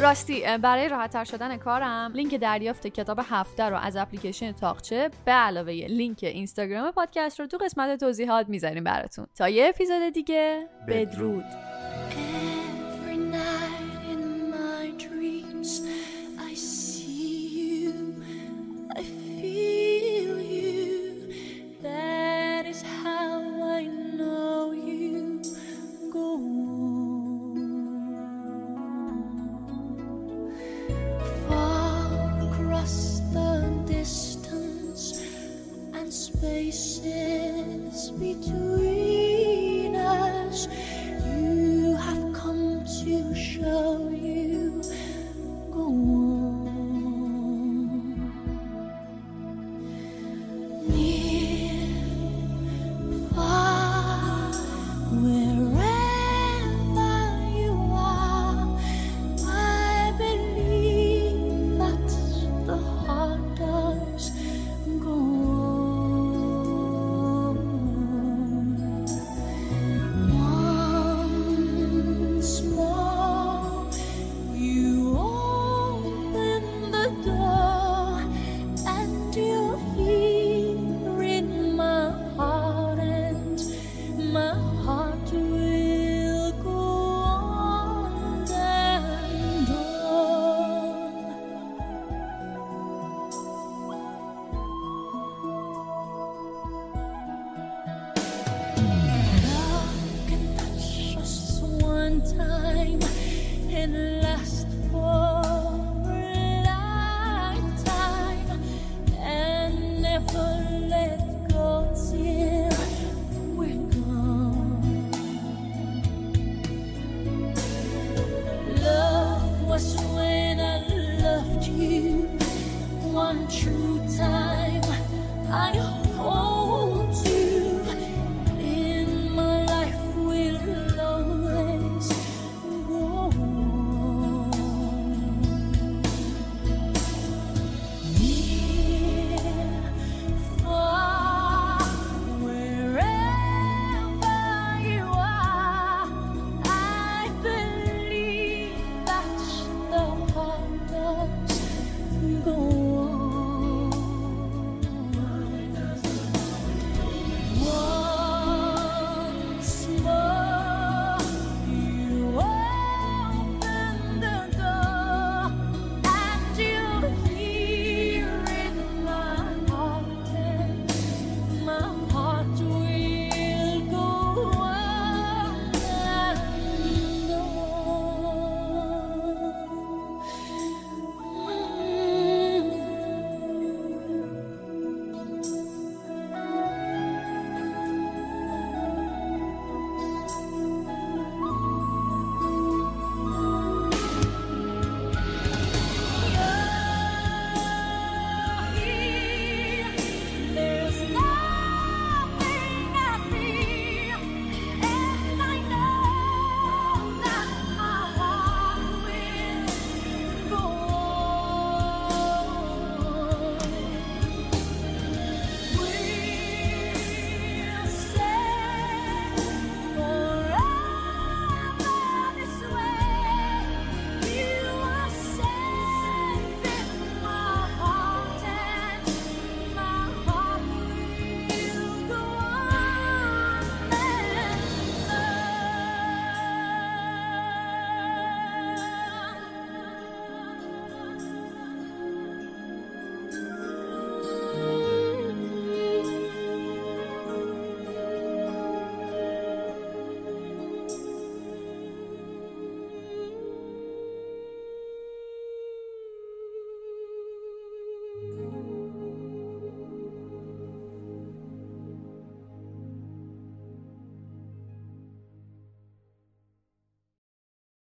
[0.00, 5.72] راستی برای راحتتر شدن کارم لینک دریافت کتاب هفته رو از اپلیکیشن تاقچه به علاوه
[5.72, 9.26] لینک اینستاگرام پادکست رو تو قسمت توضیحات می‌ذاریم براتون.
[9.34, 11.44] تا یه اپیزود دیگه بدرود.
[11.44, 12.25] بدرود.